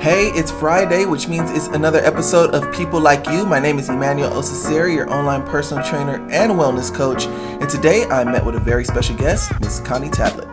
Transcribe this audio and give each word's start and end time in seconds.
Hey, 0.00 0.28
it's 0.28 0.50
Friday, 0.50 1.04
which 1.04 1.28
means 1.28 1.50
it's 1.50 1.66
another 1.66 1.98
episode 1.98 2.54
of 2.54 2.74
People 2.74 2.98
Like 2.98 3.26
You. 3.26 3.44
My 3.44 3.60
name 3.60 3.78
is 3.78 3.90
Emmanuel 3.90 4.30
Osasiri, 4.30 4.94
your 4.94 5.12
online 5.12 5.42
personal 5.42 5.84
trainer 5.84 6.14
and 6.30 6.52
wellness 6.52 6.90
coach. 6.90 7.26
And 7.26 7.68
today 7.68 8.06
I 8.06 8.24
met 8.24 8.42
with 8.42 8.54
a 8.54 8.60
very 8.60 8.82
special 8.86 9.14
guest, 9.14 9.52
Miss 9.60 9.78
Connie 9.80 10.08
Tablet. 10.08 10.48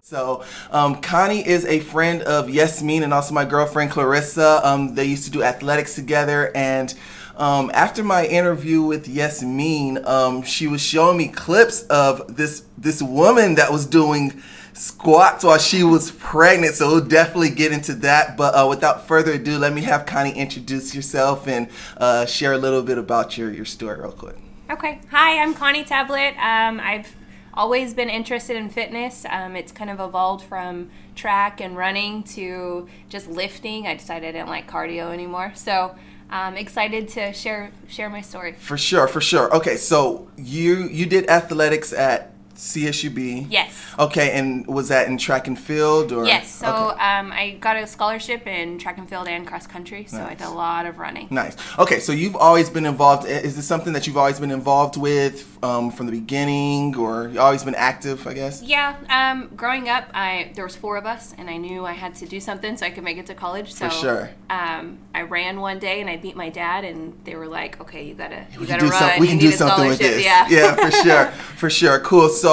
So, 0.00 0.42
um, 0.70 1.02
Connie 1.02 1.46
is 1.46 1.66
a 1.66 1.80
friend 1.80 2.22
of 2.22 2.48
Yasmin 2.48 3.02
and 3.02 3.12
also 3.12 3.34
my 3.34 3.44
girlfriend 3.44 3.90
Clarissa. 3.90 4.66
Um, 4.66 4.94
they 4.94 5.04
used 5.04 5.26
to 5.26 5.30
do 5.30 5.42
athletics 5.42 5.94
together, 5.94 6.50
and 6.56 6.94
um, 7.36 7.70
after 7.74 8.02
my 8.02 8.26
interview 8.26 8.82
with 8.82 9.08
Yasmin, 9.08 10.04
um, 10.06 10.42
she 10.42 10.66
was 10.68 10.80
showing 10.80 11.18
me 11.18 11.28
clips 11.28 11.82
of 11.88 12.34
this 12.34 12.64
this 12.78 13.02
woman 13.02 13.56
that 13.56 13.70
was 13.70 13.84
doing 13.84 14.42
squats 14.80 15.44
while 15.44 15.58
she 15.58 15.84
was 15.84 16.10
pregnant. 16.12 16.74
So 16.74 16.88
we'll 16.88 17.04
definitely 17.04 17.50
get 17.50 17.72
into 17.72 17.94
that. 17.96 18.36
But 18.36 18.54
uh, 18.54 18.66
without 18.66 19.06
further 19.06 19.32
ado, 19.32 19.58
let 19.58 19.72
me 19.72 19.82
have 19.82 20.06
Connie 20.06 20.32
introduce 20.32 20.94
yourself 20.94 21.46
and 21.46 21.68
uh, 21.98 22.26
share 22.26 22.54
a 22.54 22.58
little 22.58 22.82
bit 22.82 22.98
about 22.98 23.36
your 23.36 23.52
your 23.52 23.66
story 23.66 24.00
real 24.00 24.12
quick. 24.12 24.36
Okay. 24.70 25.00
Hi, 25.10 25.42
I'm 25.42 25.54
Connie 25.54 25.84
Tablet. 25.84 26.34
Um, 26.38 26.80
I've 26.80 27.14
always 27.52 27.92
been 27.92 28.08
interested 28.08 28.56
in 28.56 28.70
fitness. 28.70 29.26
Um, 29.28 29.56
it's 29.56 29.72
kind 29.72 29.90
of 29.90 30.00
evolved 30.00 30.44
from 30.44 30.90
track 31.14 31.60
and 31.60 31.76
running 31.76 32.22
to 32.22 32.88
just 33.08 33.28
lifting. 33.28 33.86
I 33.86 33.94
decided 33.94 34.28
I 34.28 34.32
didn't 34.32 34.48
like 34.48 34.70
cardio 34.70 35.12
anymore. 35.12 35.52
So 35.56 35.94
I'm 36.30 36.56
excited 36.56 37.08
to 37.08 37.32
share 37.32 37.72
share 37.88 38.08
my 38.08 38.20
story. 38.20 38.52
For 38.52 38.78
sure, 38.78 39.08
for 39.08 39.20
sure. 39.20 39.54
Okay, 39.54 39.76
so 39.76 40.28
you 40.36 40.88
you 40.88 41.04
did 41.04 41.28
athletics 41.28 41.92
at 41.92 42.29
CSUB. 42.60 43.46
Yes. 43.50 43.72
Okay, 43.98 44.32
and 44.32 44.66
was 44.66 44.88
that 44.88 45.08
in 45.08 45.16
track 45.18 45.46
and 45.48 45.58
field 45.58 46.12
or? 46.12 46.26
Yes. 46.26 46.50
So 46.50 46.66
Okay. 46.66 47.00
um, 47.00 47.32
I 47.32 47.56
got 47.60 47.76
a 47.76 47.86
scholarship 47.86 48.46
in 48.46 48.78
track 48.78 48.98
and 48.98 49.08
field 49.08 49.28
and 49.28 49.46
cross 49.46 49.66
country. 49.66 50.04
So 50.06 50.22
I 50.22 50.34
did 50.34 50.46
a 50.46 50.50
lot 50.50 50.86
of 50.86 50.98
running. 50.98 51.28
Nice. 51.30 51.56
Okay, 51.78 52.00
so 52.00 52.12
you've 52.12 52.36
always 52.36 52.68
been 52.70 52.86
involved. 52.86 53.26
Is 53.26 53.56
this 53.56 53.66
something 53.66 53.92
that 53.94 54.06
you've 54.06 54.16
always 54.18 54.38
been 54.38 54.50
involved 54.50 54.96
with 54.96 55.46
um, 55.64 55.90
from 55.90 56.06
the 56.06 56.12
beginning, 56.12 56.94
or 56.96 57.28
you 57.28 57.40
always 57.40 57.64
been 57.64 57.74
active? 57.74 58.26
I 58.26 58.34
guess. 58.34 58.62
Yeah, 58.62 58.96
um, 59.08 59.50
growing 59.56 59.88
up, 59.88 60.04
I 60.14 60.52
there 60.54 60.64
was 60.64 60.76
four 60.76 60.96
of 60.96 61.06
us, 61.06 61.34
and 61.38 61.48
I 61.48 61.56
knew 61.56 61.84
I 61.84 61.92
had 61.92 62.14
to 62.16 62.26
do 62.26 62.40
something 62.40 62.76
so 62.76 62.86
I 62.86 62.90
could 62.90 63.04
make 63.04 63.18
it 63.18 63.26
to 63.26 63.34
college. 63.34 63.72
So 63.72 63.88
For 63.88 63.94
sure. 63.94 64.30
um, 64.50 64.98
I 65.14 65.22
ran 65.22 65.60
one 65.60 65.78
day, 65.78 66.00
and 66.02 66.08
I 66.10 66.16
beat 66.16 66.36
my 66.36 66.50
dad, 66.50 66.84
and 66.84 66.98
they 67.24 67.34
were 67.40 67.46
like, 67.60 67.80
"Okay, 67.80 68.02
you 68.08 68.14
gotta, 68.14 68.46
you 68.52 68.60
we 68.60 68.66
gotta 68.66 68.86
run. 68.86 68.92
some, 69.00 69.20
we 69.20 69.26
you 69.26 69.30
can 69.32 69.38
do 69.38 69.50
something 69.52 69.88
with 69.88 69.96
scholarship." 69.98 70.24
this. 70.24 70.50
Yeah, 70.56 70.74
for 70.84 70.90
sure, 70.90 71.26
for 71.62 71.70
sure. 71.70 71.98
Cool. 72.00 72.28
So, 72.28 72.49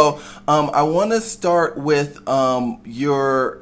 um, 0.47 0.69
I 0.73 0.83
want 0.83 1.11
to 1.11 1.21
start 1.21 1.77
with 1.77 2.27
um, 2.27 2.81
your 2.85 3.61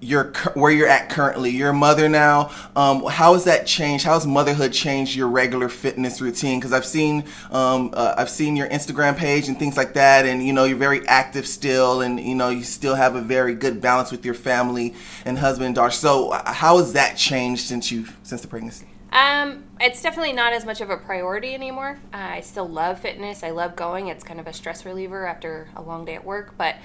your 0.00 0.32
where 0.54 0.70
you're 0.70 0.88
at 0.88 1.08
currently. 1.08 1.50
You're 1.50 1.70
a 1.70 1.74
mother 1.74 2.08
now. 2.08 2.50
Um, 2.74 3.04
how 3.06 3.32
has 3.32 3.44
that 3.44 3.66
changed? 3.66 4.04
How 4.04 4.14
has 4.14 4.26
motherhood 4.26 4.72
changed 4.72 5.16
your 5.16 5.28
regular 5.28 5.68
fitness 5.68 6.20
routine? 6.20 6.60
Because 6.60 6.72
I've 6.72 6.84
seen 6.84 7.24
um, 7.50 7.90
uh, 7.92 8.14
I've 8.16 8.30
seen 8.30 8.56
your 8.56 8.68
Instagram 8.68 9.16
page 9.16 9.48
and 9.48 9.58
things 9.58 9.76
like 9.76 9.94
that, 9.94 10.26
and 10.26 10.46
you 10.46 10.52
know 10.52 10.64
you're 10.64 10.76
very 10.76 11.06
active 11.08 11.46
still, 11.46 12.02
and 12.02 12.20
you 12.20 12.34
know 12.34 12.48
you 12.48 12.62
still 12.62 12.94
have 12.94 13.16
a 13.16 13.20
very 13.20 13.54
good 13.54 13.80
balance 13.80 14.10
with 14.10 14.24
your 14.24 14.34
family 14.34 14.94
and 15.24 15.38
husband 15.38 15.66
and 15.66 15.74
daughter. 15.74 15.92
So, 15.92 16.30
how 16.46 16.78
has 16.78 16.92
that 16.92 17.16
changed 17.16 17.66
since 17.66 17.90
you 17.90 18.06
since 18.22 18.42
the 18.42 18.48
pregnancy? 18.48 18.86
Um, 19.16 19.64
it's 19.80 20.02
definitely 20.02 20.34
not 20.34 20.52
as 20.52 20.66
much 20.66 20.82
of 20.82 20.90
a 20.90 20.98
priority 20.98 21.54
anymore. 21.54 21.98
Uh, 22.12 22.18
I 22.18 22.40
still 22.42 22.68
love 22.68 23.00
fitness. 23.00 23.42
I 23.42 23.50
love 23.50 23.74
going. 23.74 24.08
It's 24.08 24.22
kind 24.22 24.38
of 24.38 24.46
a 24.46 24.52
stress 24.52 24.84
reliever 24.84 25.26
after 25.26 25.68
a 25.74 25.80
long 25.80 26.04
day 26.04 26.16
at 26.16 26.24
work. 26.24 26.54
But 26.58 26.76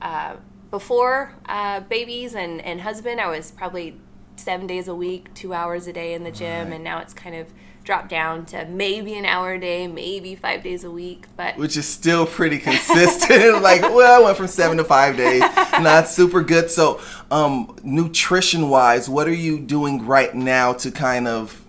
uh, 0.00 0.36
before 0.70 1.34
uh, 1.46 1.80
babies 1.80 2.36
and, 2.36 2.60
and 2.60 2.80
husband, 2.80 3.20
I 3.20 3.26
was 3.26 3.50
probably 3.50 3.96
seven 4.36 4.68
days 4.68 4.86
a 4.86 4.94
week, 4.94 5.34
two 5.34 5.52
hours 5.52 5.88
a 5.88 5.92
day 5.92 6.14
in 6.14 6.22
the 6.22 6.30
gym. 6.30 6.68
Right. 6.68 6.76
And 6.76 6.84
now 6.84 7.00
it's 7.00 7.12
kind 7.12 7.34
of 7.34 7.48
dropped 7.82 8.08
down 8.08 8.46
to 8.46 8.64
maybe 8.66 9.14
an 9.14 9.24
hour 9.24 9.54
a 9.54 9.60
day, 9.60 9.88
maybe 9.88 10.36
five 10.36 10.62
days 10.62 10.84
a 10.84 10.90
week. 10.92 11.26
But 11.36 11.56
which 11.56 11.76
is 11.76 11.88
still 11.88 12.24
pretty 12.24 12.58
consistent. 12.58 13.62
like, 13.62 13.82
well, 13.82 14.22
I 14.22 14.24
went 14.24 14.36
from 14.36 14.46
seven 14.46 14.76
to 14.76 14.84
five 14.84 15.16
days. 15.16 15.40
Not 15.80 16.06
super 16.06 16.42
good. 16.42 16.70
So, 16.70 17.00
um, 17.32 17.76
nutrition 17.82 18.68
wise, 18.68 19.08
what 19.08 19.26
are 19.26 19.34
you 19.34 19.58
doing 19.58 20.06
right 20.06 20.32
now 20.32 20.72
to 20.74 20.92
kind 20.92 21.26
of, 21.26 21.59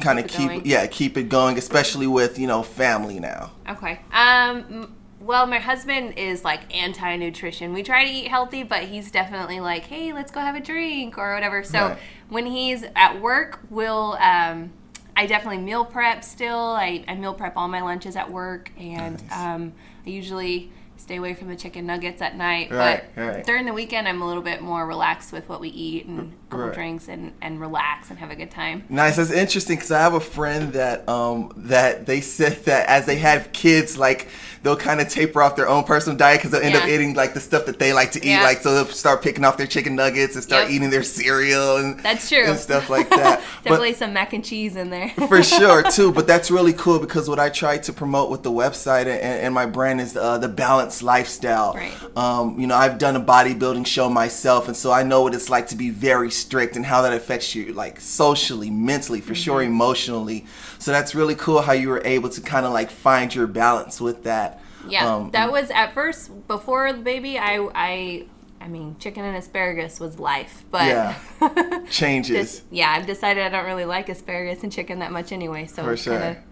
kind 0.00 0.18
of 0.18 0.26
Keep 0.26 0.50
keep, 0.50 0.66
yeah, 0.66 0.86
keep 0.86 1.16
it 1.16 1.28
going, 1.28 1.58
especially 1.58 2.06
with 2.06 2.38
you 2.38 2.46
know 2.46 2.62
family 2.62 3.20
now. 3.20 3.52
Okay. 3.68 4.00
Um. 4.12 4.96
Well, 5.20 5.46
my 5.46 5.58
husband 5.58 6.18
is 6.18 6.44
like 6.44 6.76
anti-nutrition. 6.76 7.72
We 7.72 7.82
try 7.82 8.04
to 8.04 8.10
eat 8.10 8.28
healthy, 8.28 8.62
but 8.62 8.82
he's 8.84 9.10
definitely 9.10 9.58
like, 9.60 9.84
"Hey, 9.84 10.12
let's 10.12 10.30
go 10.30 10.40
have 10.40 10.54
a 10.54 10.60
drink 10.60 11.16
or 11.16 11.32
whatever." 11.34 11.62
So 11.64 11.78
Right. 11.88 11.98
when 12.28 12.46
he's 12.46 12.84
at 12.94 13.20
work, 13.20 13.60
we'll. 13.70 14.18
Um, 14.20 14.72
I 15.16 15.26
definitely 15.26 15.58
meal 15.62 15.84
prep 15.84 16.24
still. 16.24 16.58
I, 16.58 17.04
I 17.06 17.14
meal 17.14 17.34
prep 17.34 17.56
all 17.56 17.68
my 17.68 17.80
lunches 17.80 18.16
at 18.16 18.30
work, 18.30 18.72
and 18.76 19.22
Nice. 19.28 19.32
um, 19.38 19.72
I 20.04 20.10
usually 20.10 20.72
stay 20.96 21.16
away 21.16 21.34
from 21.34 21.48
the 21.48 21.56
chicken 21.56 21.86
nuggets 21.86 22.20
at 22.20 22.36
night. 22.36 22.70
Right, 22.70 23.04
but 23.14 23.22
right. 23.22 23.46
during 23.46 23.64
the 23.64 23.72
weekend, 23.72 24.08
I'm 24.08 24.22
a 24.22 24.26
little 24.26 24.42
bit 24.42 24.60
more 24.60 24.86
relaxed 24.86 25.32
with 25.32 25.48
what 25.48 25.60
we 25.60 25.68
eat 25.68 26.06
and 26.06 26.32
couple 26.54 26.66
Right. 26.68 26.74
drinks 26.74 27.08
and, 27.08 27.32
and 27.42 27.60
relax 27.60 28.10
and 28.10 28.18
have 28.18 28.30
a 28.30 28.36
good 28.36 28.50
time. 28.50 28.84
Nice. 28.88 29.16
That's 29.16 29.30
interesting 29.30 29.76
because 29.76 29.90
I 29.90 30.00
have 30.00 30.14
a 30.14 30.20
friend 30.20 30.72
that 30.74 31.08
um 31.08 31.52
that 31.56 32.06
they 32.06 32.20
said 32.20 32.64
that 32.64 32.88
as 32.88 33.06
they 33.06 33.16
have 33.16 33.52
kids, 33.52 33.98
like 33.98 34.28
they'll 34.62 34.76
kind 34.76 35.00
of 35.00 35.08
taper 35.08 35.42
off 35.42 35.56
their 35.56 35.68
own 35.68 35.84
personal 35.84 36.16
diet 36.16 36.38
because 36.40 36.50
they'll 36.52 36.62
end 36.62 36.74
up 36.74 36.88
eating 36.88 37.12
like 37.14 37.34
the 37.34 37.40
stuff 37.40 37.66
that 37.66 37.78
they 37.78 37.92
like 37.92 38.12
to 38.12 38.18
eat. 38.20 38.30
Yeah. 38.30 38.42
Like 38.42 38.58
so 38.62 38.74
they'll 38.74 38.86
start 38.94 39.22
picking 39.22 39.44
off 39.44 39.56
their 39.56 39.66
chicken 39.66 39.94
nuggets 39.94 40.34
and 40.34 40.42
start 40.42 40.64
Yep. 40.64 40.70
eating 40.72 40.90
their 40.90 41.02
cereal 41.02 41.76
and 41.76 42.00
That's 42.00 42.28
true. 42.28 42.44
and 42.46 42.58
stuff 42.58 42.88
like 42.90 43.10
that. 43.10 43.42
But- 43.64 43.70
definitely 43.70 43.94
some 43.94 44.12
mac 44.12 44.32
and 44.34 44.44
cheese 44.44 44.76
in 44.76 44.90
there. 44.90 45.08
for 45.28 45.42
sure 45.42 45.82
too 45.90 46.12
but 46.12 46.26
that's 46.26 46.50
really 46.50 46.74
cool 46.74 46.98
because 46.98 47.28
what 47.30 47.38
i 47.40 47.48
try 47.48 47.78
to 47.78 47.92
promote 47.94 48.30
with 48.30 48.42
the 48.42 48.50
website 48.50 49.06
and, 49.06 49.20
and 49.22 49.54
my 49.54 49.64
brand 49.64 50.02
is 50.02 50.16
uh, 50.16 50.36
the 50.36 50.48
balanced 50.48 51.02
lifestyle 51.02 51.72
Right. 51.74 51.92
um, 52.16 52.60
you 52.60 52.66
know 52.66 52.74
i've 52.76 52.98
done 52.98 53.16
a 53.16 53.20
bodybuilding 53.20 53.86
show 53.86 54.10
myself 54.10 54.68
and 54.68 54.76
so 54.76 54.92
i 54.92 55.02
know 55.02 55.22
what 55.22 55.34
it's 55.34 55.48
like 55.48 55.68
to 55.68 55.76
be 55.76 55.88
very 55.88 56.30
strict 56.44 56.76
and 56.76 56.84
how 56.86 57.02
that 57.02 57.12
affects 57.20 57.54
you 57.54 57.72
like 57.72 57.96
socially 58.00 58.70
mentally 58.70 59.20
for 59.28 59.34
sure 59.34 59.60
Mm-hmm. 59.60 59.72
emotionally 59.76 60.40
so 60.78 60.86
that's 60.96 61.14
really 61.14 61.34
cool 61.44 61.60
how 61.62 61.72
you 61.82 61.88
were 61.88 62.02
able 62.04 62.28
to 62.36 62.40
kind 62.40 62.64
of 62.66 62.72
like 62.72 62.90
find 62.90 63.34
your 63.34 63.46
balance 63.46 64.00
with 64.06 64.18
that 64.24 64.48
Yeah, 64.94 65.06
Um, 65.06 65.30
that 65.30 65.50
was 65.50 65.70
at 65.70 65.94
first 65.94 66.30
before 66.46 66.92
the 66.92 66.98
baby. 67.12 67.38
I 67.38 67.54
I 67.74 68.26
I 68.60 68.68
mean, 68.68 68.96
chicken 68.98 69.24
and 69.24 69.36
asparagus 69.36 70.00
was 70.00 70.18
life, 70.18 70.54
but 70.70 70.86
Yeah. 70.86 71.14
changes 71.90 72.36
just, 72.36 72.64
yeah, 72.70 72.90
I've 72.92 73.06
decided 73.06 73.42
I 73.44 73.48
don't 73.50 73.66
really 73.66 73.84
like 73.96 74.08
asparagus 74.08 74.62
and 74.62 74.72
chicken 74.72 74.98
that 75.00 75.12
much 75.12 75.32
anyway, 75.32 75.66
so 75.66 75.82
For 75.84 75.96
sure. 75.96 76.18
kind 76.18 76.36
of 76.36 76.42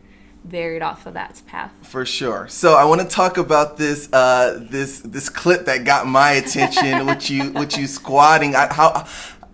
varied 0.45 0.83
off 0.83 1.07
of 1.07 1.15
that 1.15 1.41
path. 1.47 1.73
For 1.83 2.05
sure. 2.07 2.49
So 2.49 2.75
I 2.75 2.85
want 2.85 3.01
to 3.01 3.07
talk 3.07 3.39
about 3.39 3.77
this 3.77 4.09
uh, 4.13 4.59
this 4.71 5.01
this 5.01 5.29
clip 5.29 5.67
that 5.67 5.85
got 5.85 6.07
my 6.07 6.33
attention, 6.33 7.07
which 7.11 7.31
you 7.31 7.53
which 7.53 7.77
you 7.77 7.87
squatting. 7.87 8.55
I, 8.55 8.73
how 8.73 9.07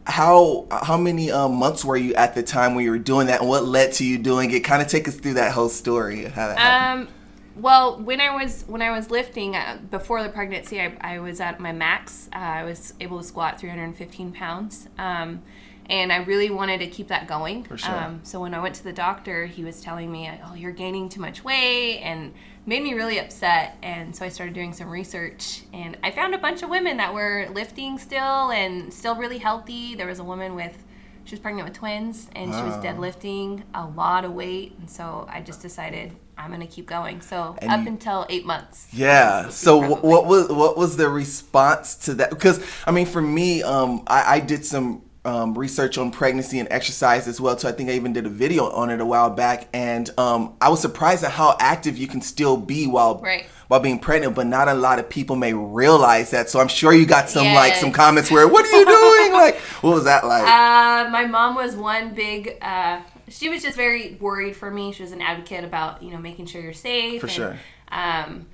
how 0.09 0.67
how 0.71 0.97
many 0.97 1.31
um, 1.31 1.55
months 1.57 1.85
were 1.85 1.97
you 1.97 2.15
at 2.15 2.35
the 2.35 2.43
time 2.43 2.75
when 2.75 2.85
you 2.85 2.91
were 2.91 2.99
doing 2.99 3.27
that, 3.27 3.41
and 3.41 3.49
what 3.49 3.67
led 3.67 3.93
to 3.95 4.05
you 4.05 4.19
doing 4.19 4.51
it? 4.51 4.61
Kind 4.61 4.81
of 4.81 4.89
take 4.89 5.07
us 5.07 5.15
through 5.15 5.35
that 5.35 5.53
whole 5.53 5.69
story. 5.69 6.25
How 6.25 6.49
that 6.49 6.59
happened. 6.59 7.09
Um, 7.09 7.15
well, 7.57 7.99
when 8.01 8.21
I 8.21 8.35
was 8.35 8.65
when 8.67 8.81
I 8.81 8.91
was 8.91 9.11
lifting 9.11 9.55
uh, 9.55 9.79
before 9.91 10.23
the 10.23 10.31
pregnancy, 10.31 10.81
I, 10.81 10.97
I 11.01 11.19
was 11.19 11.41
at 11.41 11.61
my 11.61 11.73
max. 11.73 12.31
Uh, 12.33 12.39
I 12.39 12.65
was 12.65 12.95
able 13.01 13.19
to 13.19 13.25
squat 13.25 13.61
315 13.61 14.33
pounds, 14.33 14.89
um, 14.97 15.43
and 15.88 16.12
I 16.12 16.19
really 16.19 16.50
wanted 16.50 16.78
to 16.81 16.87
keep 16.87 17.09
that 17.09 17.26
going. 17.26 17.65
For 17.65 17.78
sure. 17.78 17.94
Um, 17.94 18.21
so 18.22 18.41
when 18.41 18.54
I 18.54 18.60
went 18.60 18.75
to 18.76 18.84
the 18.84 18.93
doctor, 18.93 19.47
he 19.47 19.65
was 19.65 19.81
telling 19.81 20.10
me, 20.12 20.31
"Oh, 20.47 20.54
you're 20.54 20.72
gaining 20.72 21.09
too 21.09 21.21
much 21.21 21.43
weight," 21.44 22.00
and 22.00 22.34
made 22.66 22.82
me 22.82 22.93
really 22.94 23.19
upset. 23.19 23.76
And 23.82 24.15
so 24.15 24.25
I 24.25 24.28
started 24.28 24.54
doing 24.54 24.72
some 24.72 24.91
research, 24.91 25.62
and 25.72 25.97
I 26.03 26.10
found 26.10 26.34
a 26.34 26.38
bunch 26.38 26.62
of 26.62 26.69
women 26.69 26.98
that 26.98 27.15
were 27.15 27.48
lifting 27.53 27.98
still 27.98 28.50
and 28.50 28.93
still 28.93 29.15
really 29.16 29.39
healthy. 29.39 29.95
There 29.95 30.07
was 30.07 30.18
a 30.18 30.24
woman 30.24 30.54
with 30.54 30.84
she 31.24 31.34
was 31.34 31.41
pregnant 31.41 31.68
with 31.68 31.77
twins 31.77 32.27
and 32.34 32.54
she 32.54 32.63
was 32.63 32.72
deadlifting 32.83 33.63
a 33.74 33.84
lot 33.86 34.24
of 34.24 34.33
weight 34.33 34.74
and 34.78 34.89
so 34.89 35.27
i 35.30 35.42
just 35.42 35.60
decided 35.60 36.10
i'm 36.39 36.48
going 36.48 36.59
to 36.63 36.66
keep 36.66 36.86
going 36.86 37.21
so 37.21 37.54
And 37.59 37.71
up 37.71 37.80
you- 37.83 37.89
until 37.89 38.24
eight 38.30 38.47
months 38.47 38.89
Yeah. 38.95 39.51
So 39.51 39.78
wh- 39.83 40.03
what 40.03 40.24
was 40.24 40.48
what 40.48 40.78
was 40.78 40.97
the 40.97 41.07
response 41.10 41.97
to 42.07 42.15
that? 42.15 42.30
Because 42.30 42.65
I 42.86 42.92
mean, 42.92 43.04
for 43.04 43.21
me, 43.21 43.63
um, 43.63 44.04
I, 44.07 44.36
I 44.36 44.41
did 44.41 44.65
some 44.65 45.03
um, 45.28 45.57
research 45.59 45.98
on 45.98 46.10
pregnancy 46.10 46.59
and 46.59 46.69
exercise 46.71 47.28
as 47.28 47.41
well. 47.41 47.57
So 47.59 47.69
I 47.69 47.72
think 47.72 47.91
I 47.91 47.92
even 47.92 48.13
did 48.13 48.25
a 48.27 48.30
video 48.30 48.71
on 48.71 48.89
it 48.91 49.01
a 49.01 49.04
while 49.04 49.30
back, 49.30 49.69
and 49.72 50.09
um, 50.19 50.54
I 50.60 50.69
was 50.71 50.80
surprised 50.80 51.22
at 51.25 51.33
how 51.33 51.57
active 51.60 51.98
you 51.98 52.07
can 52.09 52.21
still 52.22 52.57
be 52.57 52.86
while 52.86 53.19
Right. 53.22 53.45
while 53.69 53.80
being 53.80 53.98
pregnant. 53.98 54.34
But 54.34 54.47
not 54.47 54.69
a 54.69 54.75
lot 54.75 54.98
of 54.98 55.09
people 55.10 55.36
may 55.36 55.53
realize 55.53 56.30
that. 56.30 56.48
So 56.48 56.60
I'm 56.60 56.69
sure 56.69 56.92
you 56.92 57.04
got 57.07 57.28
some 57.28 57.47
like 57.54 57.75
some 57.75 57.92
comments 57.92 58.30
where, 58.30 58.48
"What 58.48 58.65
are 58.65 58.78
you 58.78 58.86
doing?" 58.86 59.33
like, 59.33 59.57
what 59.83 59.95
was 59.95 60.04
that 60.04 60.25
like? 60.25 60.42
uh, 60.48 61.10
my 61.10 61.27
mom 61.27 61.54
was 61.54 61.77
one 61.77 62.15
big 62.15 62.57
uh, 62.63 63.01
she 63.28 63.48
was 63.51 63.63
just 63.63 63.77
very 63.77 64.16
worried 64.21 64.57
for 64.57 64.71
me 64.71 64.91
she 64.92 65.03
was 65.03 65.13
an 65.13 65.21
advocate 65.21 65.63
about 65.65 66.03
you 66.03 66.10
know 66.10 66.19
making 66.19 66.47
sure 66.47 66.63
you're 66.63 66.72
safe 66.72 67.21
For 67.21 67.27
and, 67.27 67.36
sure. 67.36 67.59
um, 67.92 68.47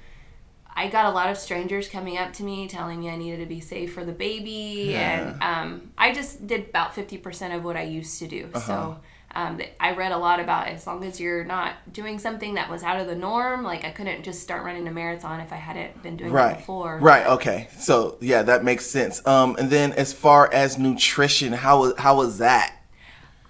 I 0.76 0.88
got 0.88 1.06
a 1.06 1.10
lot 1.10 1.30
of 1.30 1.38
strangers 1.38 1.88
coming 1.88 2.18
up 2.18 2.32
to 2.34 2.42
me 2.42 2.66
telling 2.68 3.00
me 3.00 3.08
I 3.10 3.16
needed 3.16 3.40
to 3.40 3.46
be 3.46 3.60
safe 3.60 3.94
for 3.94 4.04
the 4.04 4.12
baby, 4.12 4.88
Yeah. 4.90 5.34
and 5.34 5.42
um, 5.42 5.90
I 5.96 6.12
just 6.12 6.46
did 6.46 6.68
about 6.68 6.94
fifty 6.94 7.16
percent 7.18 7.54
of 7.54 7.64
what 7.64 7.76
I 7.76 7.82
used 7.82 8.18
to 8.18 8.26
do. 8.26 8.48
Uh-huh. 8.52 8.66
So 8.66 8.98
um, 9.36 9.60
I 9.80 9.94
read 9.94 10.12
a 10.12 10.16
lot 10.18 10.38
about 10.40 10.68
as 10.68 10.86
long 10.86 11.02
as 11.04 11.18
you're 11.20 11.44
not 11.44 11.74
doing 11.92 12.18
something 12.20 12.54
that 12.54 12.70
was 12.70 12.82
out 12.82 13.00
of 13.00 13.06
the 13.06 13.16
norm. 13.16 13.64
Like 13.64 13.84
I 13.84 13.90
couldn't 13.90 14.22
just 14.22 14.42
start 14.42 14.64
running 14.64 14.86
a 14.86 14.92
marathon 14.92 15.40
if 15.40 15.52
I 15.52 15.56
hadn't 15.56 16.02
been 16.02 16.16
doing 16.16 16.34
it 16.34 16.56
before. 16.58 16.98
Right. 16.98 17.26
Okay. 17.26 17.68
So 17.78 18.16
yeah, 18.20 18.42
that 18.42 18.64
makes 18.64 18.86
sense. 18.86 19.24
Um, 19.26 19.56
and 19.58 19.70
then 19.70 19.92
as 19.92 20.12
far 20.12 20.52
as 20.52 20.78
nutrition, 20.78 21.52
how 21.52 21.80
was 21.80 21.94
how 21.98 22.16
was 22.16 22.38
that? 22.38 22.76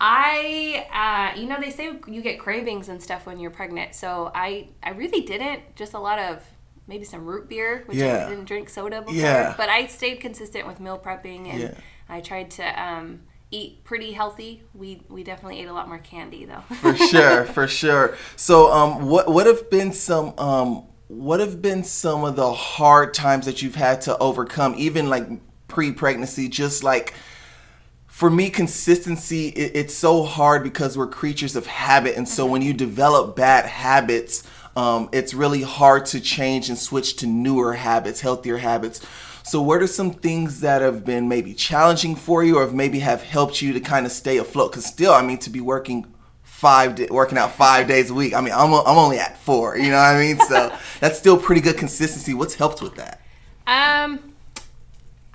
I, 0.00 1.32
uh, 1.34 1.38
you 1.40 1.46
know, 1.46 1.58
they 1.60 1.70
say 1.70 1.92
you 2.06 2.20
get 2.20 2.38
cravings 2.38 2.88
and 2.88 3.02
stuff 3.02 3.26
when 3.26 3.38
you're 3.38 3.50
pregnant. 3.50 3.94
So 3.94 4.30
I, 4.34 4.68
I 4.82 4.90
really 4.90 5.22
didn't. 5.22 5.76
Just 5.76 5.94
a 5.94 5.98
lot 5.98 6.18
of 6.18 6.42
maybe 6.86 7.04
some 7.04 7.24
root 7.24 7.48
beer, 7.48 7.82
which 7.86 7.96
Yeah. 7.98 8.26
I 8.26 8.30
didn't 8.30 8.44
drink 8.46 8.68
soda 8.68 9.00
before. 9.00 9.14
Yeah. 9.14 9.54
But 9.56 9.68
I 9.68 9.86
stayed 9.86 10.20
consistent 10.20 10.66
with 10.66 10.80
meal 10.80 10.98
prepping 10.98 11.48
and 11.48 11.60
Yeah. 11.60 11.74
I 12.08 12.20
tried 12.20 12.50
to 12.52 12.82
um, 12.82 13.20
eat 13.50 13.84
pretty 13.84 14.12
healthy. 14.12 14.62
We 14.74 15.02
we 15.08 15.24
definitely 15.24 15.60
ate 15.60 15.68
a 15.68 15.72
lot 15.72 15.88
more 15.88 15.98
candy 15.98 16.44
though. 16.44 16.60
For 16.76 16.96
sure. 16.96 17.44
for 17.46 17.66
sure. 17.66 18.16
So 18.36 18.72
um, 18.72 19.06
what 19.08 19.28
what 19.28 19.46
have 19.46 19.70
been 19.70 19.92
some 19.92 20.38
um 20.38 20.84
what 21.08 21.40
have 21.40 21.60
been 21.62 21.84
some 21.84 22.24
of 22.24 22.34
the 22.36 22.52
hard 22.52 23.14
times 23.14 23.46
that 23.46 23.62
you've 23.62 23.74
had 23.76 24.00
to 24.02 24.16
overcome, 24.18 24.74
even 24.76 25.08
like 25.08 25.28
pre-pregnancy, 25.68 26.48
just 26.48 26.82
like 26.82 27.14
for 28.06 28.30
me 28.30 28.48
consistency 28.50 29.48
it, 29.48 29.72
it's 29.74 29.94
so 29.94 30.22
hard 30.22 30.62
because 30.62 30.96
we're 30.96 31.06
creatures 31.06 31.56
of 31.56 31.66
habit 31.66 32.16
and 32.16 32.28
so 32.28 32.46
when 32.46 32.62
you 32.62 32.72
develop 32.72 33.34
bad 33.34 33.64
habits 33.66 34.44
um, 34.76 35.08
it's 35.12 35.34
really 35.34 35.62
hard 35.62 36.06
to 36.06 36.20
change 36.20 36.68
and 36.68 36.78
switch 36.78 37.16
to 37.16 37.26
newer 37.26 37.74
habits 37.74 38.20
healthier 38.20 38.58
habits 38.58 39.00
so 39.42 39.60
what 39.60 39.82
are 39.82 39.86
some 39.86 40.10
things 40.10 40.60
that 40.60 40.80
have 40.82 41.04
been 41.04 41.28
maybe 41.28 41.52
challenging 41.54 42.16
for 42.16 42.42
you 42.42 42.56
or 42.56 42.62
have 42.62 42.74
maybe 42.74 43.00
have 43.00 43.22
helped 43.22 43.60
you 43.62 43.72
to 43.72 43.80
kind 43.80 44.06
of 44.06 44.12
stay 44.12 44.36
afloat 44.38 44.70
because 44.72 44.84
still 44.86 45.12
i 45.12 45.22
mean 45.22 45.38
to 45.38 45.50
be 45.50 45.60
working 45.60 46.06
five 46.42 46.94
day, 46.94 47.06
working 47.10 47.36
out 47.38 47.52
five 47.52 47.86
days 47.86 48.10
a 48.10 48.14
week 48.14 48.32
i 48.34 48.40
mean 48.40 48.52
I'm, 48.54 48.72
o- 48.72 48.84
I'm 48.84 48.96
only 48.96 49.18
at 49.18 49.36
four 49.38 49.76
you 49.76 49.90
know 49.90 49.96
what 49.96 50.16
i 50.16 50.18
mean 50.18 50.38
so 50.40 50.74
that's 51.00 51.18
still 51.18 51.36
pretty 51.36 51.60
good 51.60 51.76
consistency 51.76 52.32
what's 52.34 52.54
helped 52.54 52.80
with 52.82 52.94
that 52.96 53.20
Um, 53.66 54.32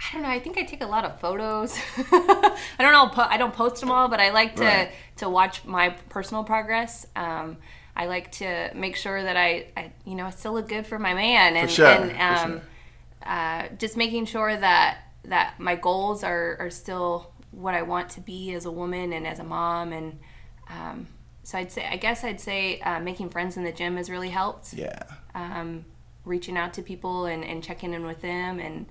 I 0.01 0.13
don't 0.13 0.21
know. 0.23 0.29
I 0.29 0.39
think 0.39 0.57
I 0.57 0.63
take 0.63 0.81
a 0.81 0.87
lot 0.87 1.03
of 1.05 1.19
photos. 1.19 1.77
I 1.97 2.55
don't 2.79 2.93
know. 2.93 3.11
I 3.23 3.37
don't 3.37 3.53
post 3.53 3.81
them 3.81 3.91
all, 3.91 4.07
but 4.07 4.19
I 4.19 4.29
like 4.31 4.55
to 4.55 4.63
Right. 4.63 4.91
to 5.17 5.29
watch 5.29 5.65
my 5.65 5.89
personal 6.09 6.43
progress. 6.43 7.05
Um, 7.15 7.57
I 7.99 8.05
like 8.05 8.31
to 8.33 8.71
make 8.73 8.95
sure 8.95 9.21
that 9.21 9.35
I, 9.35 9.67
I, 9.75 9.91
you 10.05 10.15
know, 10.15 10.25
I 10.25 10.29
still 10.29 10.53
look 10.53 10.69
good 10.69 10.87
for 10.87 10.97
my 10.97 11.13
man, 11.13 11.57
and 11.57 11.69
sure, 11.69 11.85
and 11.85 12.11
um, 12.11 12.51
sure. 12.51 12.61
uh, 13.29 13.67
just 13.77 13.97
making 13.97 14.25
sure 14.25 14.55
that 14.55 14.99
that 15.25 15.59
my 15.59 15.75
goals 15.75 16.23
are 16.23 16.55
are 16.61 16.69
still 16.69 17.33
what 17.51 17.75
I 17.75 17.81
want 17.81 18.11
to 18.11 18.21
be 18.21 18.53
as 18.53 18.63
a 18.63 18.71
woman 18.71 19.11
and 19.11 19.27
as 19.27 19.39
a 19.39 19.43
mom, 19.43 19.91
and 19.91 20.17
um, 20.69 21.07
so 21.43 21.57
I'd 21.57 21.73
say, 21.73 21.85
I 21.85 21.97
guess 21.97 22.23
I'd 22.23 22.39
say, 22.39 22.79
uh, 22.79 23.01
making 23.01 23.31
friends 23.31 23.57
in 23.57 23.65
the 23.65 23.73
gym 23.73 23.97
has 23.97 24.09
really 24.09 24.29
helped. 24.29 24.73
Yeah. 24.73 25.03
Um, 25.35 25.83
reaching 26.23 26.57
out 26.57 26.73
to 26.75 26.81
people 26.81 27.25
and, 27.25 27.43
and 27.43 27.61
checking 27.61 27.93
in 27.93 28.05
with 28.05 28.21
them 28.21 28.59
and 28.59 28.85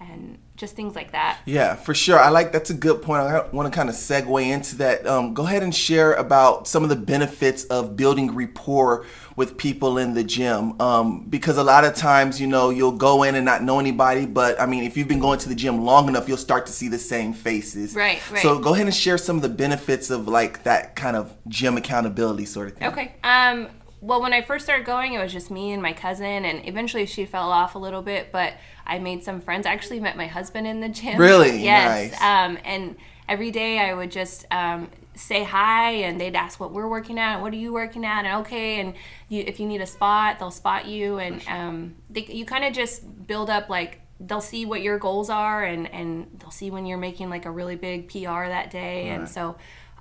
and 0.00 0.38
just 0.56 0.74
things 0.74 0.94
like 0.94 1.12
that. 1.12 1.38
Yeah, 1.44 1.74
for 1.74 1.94
sure. 1.94 2.18
I 2.18 2.30
like 2.30 2.52
that's 2.52 2.70
a 2.70 2.74
good 2.74 3.02
point. 3.02 3.22
I 3.22 3.46
want 3.50 3.70
to 3.70 3.76
kind 3.76 3.88
of 3.88 3.94
segue 3.94 4.46
into 4.46 4.76
that. 4.76 5.06
Um, 5.06 5.34
go 5.34 5.46
ahead 5.46 5.62
and 5.62 5.74
share 5.74 6.14
about 6.14 6.66
some 6.66 6.82
of 6.82 6.88
the 6.88 6.96
benefits 6.96 7.64
of 7.64 7.96
building 7.96 8.34
rapport 8.34 9.06
with 9.36 9.56
people 9.56 9.98
in 9.98 10.14
the 10.14 10.24
gym. 10.24 10.80
Um, 10.80 11.26
because 11.28 11.56
a 11.56 11.64
lot 11.64 11.84
of 11.84 11.94
times, 11.94 12.40
you 12.40 12.46
know, 12.46 12.70
you'll 12.70 12.92
go 12.92 13.22
in 13.22 13.34
and 13.34 13.44
not 13.44 13.62
know 13.62 13.78
anybody, 13.78 14.26
but 14.26 14.60
I 14.60 14.66
mean, 14.66 14.84
if 14.84 14.96
you've 14.96 15.08
been 15.08 15.20
going 15.20 15.38
to 15.40 15.48
the 15.48 15.54
gym 15.54 15.84
long 15.84 16.08
enough, 16.08 16.28
you'll 16.28 16.36
start 16.36 16.66
to 16.66 16.72
see 16.72 16.88
the 16.88 16.98
same 16.98 17.32
faces. 17.32 17.94
Right, 17.94 18.20
right. 18.30 18.42
So 18.42 18.58
go 18.58 18.74
ahead 18.74 18.86
and 18.86 18.94
share 18.94 19.18
some 19.18 19.36
of 19.36 19.42
the 19.42 19.48
benefits 19.48 20.10
of 20.10 20.28
like 20.28 20.64
that 20.64 20.96
kind 20.96 21.16
of 21.16 21.34
gym 21.48 21.76
accountability 21.76 22.46
sort 22.46 22.68
of 22.68 22.76
thing. 22.76 22.88
Okay. 22.88 23.14
Um, 23.22 23.68
well, 24.00 24.22
when 24.22 24.32
I 24.32 24.40
first 24.40 24.64
started 24.64 24.86
going, 24.86 25.12
it 25.12 25.18
was 25.18 25.32
just 25.32 25.50
me 25.50 25.72
and 25.72 25.82
my 25.82 25.92
cousin, 25.92 26.44
and 26.44 26.66
eventually 26.66 27.04
she 27.06 27.26
fell 27.26 27.50
off 27.50 27.74
a 27.74 27.78
little 27.78 28.02
bit, 28.02 28.32
but 28.32 28.54
I 28.86 28.98
made 28.98 29.22
some 29.24 29.40
friends. 29.40 29.66
I 29.66 29.72
actually 29.72 30.00
met 30.00 30.16
my 30.16 30.26
husband 30.26 30.66
in 30.66 30.80
the 30.80 30.88
gym. 30.88 31.18
Really? 31.18 31.50
Yes. 31.62 32.12
Nice. 32.12 32.20
Um, 32.22 32.58
and 32.64 32.96
every 33.28 33.50
day 33.50 33.78
I 33.78 33.92
would 33.92 34.10
just 34.10 34.46
um, 34.50 34.90
say 35.14 35.44
hi, 35.44 35.90
and 35.90 36.18
they'd 36.18 36.34
ask 36.34 36.58
what 36.58 36.72
we're 36.72 36.88
working 36.88 37.18
at, 37.18 37.34
and 37.34 37.42
what 37.42 37.52
are 37.52 37.56
you 37.56 37.72
working 37.72 38.04
at, 38.06 38.24
and 38.24 38.46
okay, 38.46 38.80
and 38.80 38.94
you, 39.28 39.44
if 39.46 39.60
you 39.60 39.66
need 39.66 39.82
a 39.82 39.86
spot, 39.86 40.38
they'll 40.38 40.50
spot 40.50 40.86
you, 40.86 41.18
and 41.18 41.42
um, 41.46 41.94
they, 42.08 42.24
you 42.24 42.46
kind 42.46 42.64
of 42.64 42.72
just 42.72 43.26
build 43.26 43.50
up 43.50 43.68
like 43.68 44.00
they'll 44.18 44.40
see 44.40 44.64
what 44.64 44.80
your 44.80 44.98
goals 44.98 45.28
are, 45.28 45.62
and 45.62 45.92
and 45.92 46.26
they'll 46.38 46.50
see 46.50 46.70
when 46.70 46.86
you're 46.86 46.98
making 46.98 47.28
like 47.28 47.44
a 47.44 47.50
really 47.50 47.76
big 47.76 48.08
PR 48.08 48.46
that 48.46 48.70
day, 48.70 49.08
and 49.10 49.28
so 49.28 49.56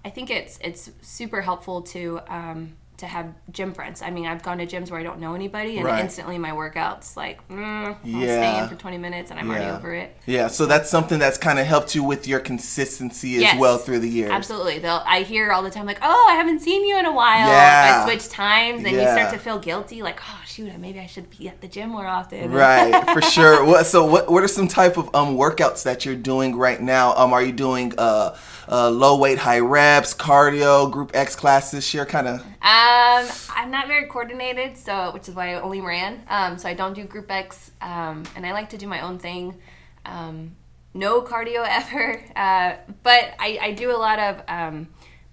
I 0.05 0.09
think 0.09 0.29
it's 0.29 0.57
it's 0.61 0.89
super 1.01 1.41
helpful 1.41 1.81
to 1.83 2.21
um, 2.27 2.73
to 2.99 3.07
have 3.07 3.33
gym 3.51 3.73
friends. 3.73 4.01
I 4.01 4.09
mean, 4.11 4.25
I've 4.25 4.43
gone 4.43 4.59
to 4.59 4.65
gyms 4.65 4.89
where 4.91 4.99
I 4.99 5.03
don't 5.03 5.19
know 5.19 5.33
anybody, 5.35 5.77
and 5.77 5.85
Right. 5.85 5.99
instantly 5.99 6.37
my 6.37 6.51
workouts 6.51 7.15
like, 7.17 7.45
mm, 7.49 7.87
I'll 7.87 7.95
stay 8.21 8.57
in 8.59 8.67
for 8.67 8.75
20 8.75 8.97
minutes, 8.97 9.31
and 9.31 9.39
I'm 9.39 9.49
already 9.49 9.65
over 9.69 9.93
it. 9.93 10.15
Yeah, 10.25 10.47
so 10.47 10.65
that's 10.65 10.89
something 10.89 11.19
that's 11.19 11.37
kind 11.37 11.59
of 11.59 11.65
helped 11.65 11.95
you 11.95 12.03
with 12.03 12.27
your 12.27 12.39
consistency 12.39 13.35
as 13.35 13.41
Yes. 13.41 13.59
well 13.59 13.77
through 13.77 13.99
the 13.99 14.09
years. 14.09 14.31
Absolutely. 14.31 14.79
They'll 14.79 15.03
I 15.05 15.21
hear 15.23 15.51
all 15.51 15.63
the 15.63 15.69
time 15.71 15.85
like, 15.85 15.99
"Oh, 16.01 16.27
I 16.29 16.35
haven't 16.35 16.59
seen 16.61 16.85
you 16.85 16.97
in 16.99 17.05
a 17.05 17.11
while." 17.11 17.47
Yeah. 17.47 18.03
I 18.03 18.05
switch 18.05 18.29
times 18.29 18.83
and 18.85 18.95
you 18.95 19.01
start 19.03 19.29
to 19.31 19.37
feel 19.39 19.59
guilty 19.59 20.01
like, 20.01 20.19
"Oh, 20.21 20.39
shoot, 20.45 20.71
maybe 20.77 20.99
I 20.99 21.07
should 21.07 21.29
be 21.29 21.47
at 21.49 21.61
the 21.61 21.67
gym 21.67 21.89
more 21.89 22.05
often." 22.07 22.51
Right, 22.51 22.93
for 23.13 23.21
sure. 23.21 23.65
What, 23.65 23.85
so, 23.85 24.05
what 24.05 24.29
what 24.31 24.43
are 24.43 24.47
some 24.47 24.67
type 24.67 24.97
of 24.97 25.13
um 25.15 25.35
workouts 25.37 25.83
that 25.83 26.05
you're 26.05 26.15
doing 26.15 26.55
right 26.55 26.81
now? 26.81 27.13
Um, 27.15 27.33
are 27.33 27.41
you 27.41 27.51
doing 27.51 27.93
uh, 27.97 28.35
uh 28.69 28.89
low 28.89 29.17
weight, 29.17 29.39
high 29.39 29.59
reps, 29.59 30.13
cardio, 30.13 30.91
group 30.91 31.11
X 31.13 31.35
classes? 31.35 31.85
Share 31.85 32.05
kind 32.05 32.27
of. 32.27 32.41
Um, 32.61 33.27
I'm 33.55 33.71
not 33.71 33.87
very 33.87 34.05
coordinated, 34.07 34.77
so 34.77 35.11
which 35.13 35.27
is 35.29 35.35
why 35.35 35.55
I 35.55 35.61
only 35.61 35.81
ran. 35.81 36.23
Um, 36.27 36.57
so 36.57 36.69
I 36.69 36.73
don't 36.73 36.93
do 36.93 37.03
group 37.05 37.31
X, 37.31 37.71
um, 37.81 38.23
and 38.35 38.45
I 38.45 38.51
like 38.51 38.69
to 38.71 38.77
do 38.77 38.87
my 38.87 39.01
own 39.01 39.17
thing. 39.19 39.57
Um, 40.05 40.55
no 40.93 41.21
cardio 41.21 41.65
ever, 41.69 42.23
uh, 42.35 42.75
but 43.03 43.33
I, 43.39 43.59
I 43.61 43.71
do 43.73 43.91
a 43.91 43.97
lot 43.97 44.19
of 44.19 44.41
um, 44.47 44.87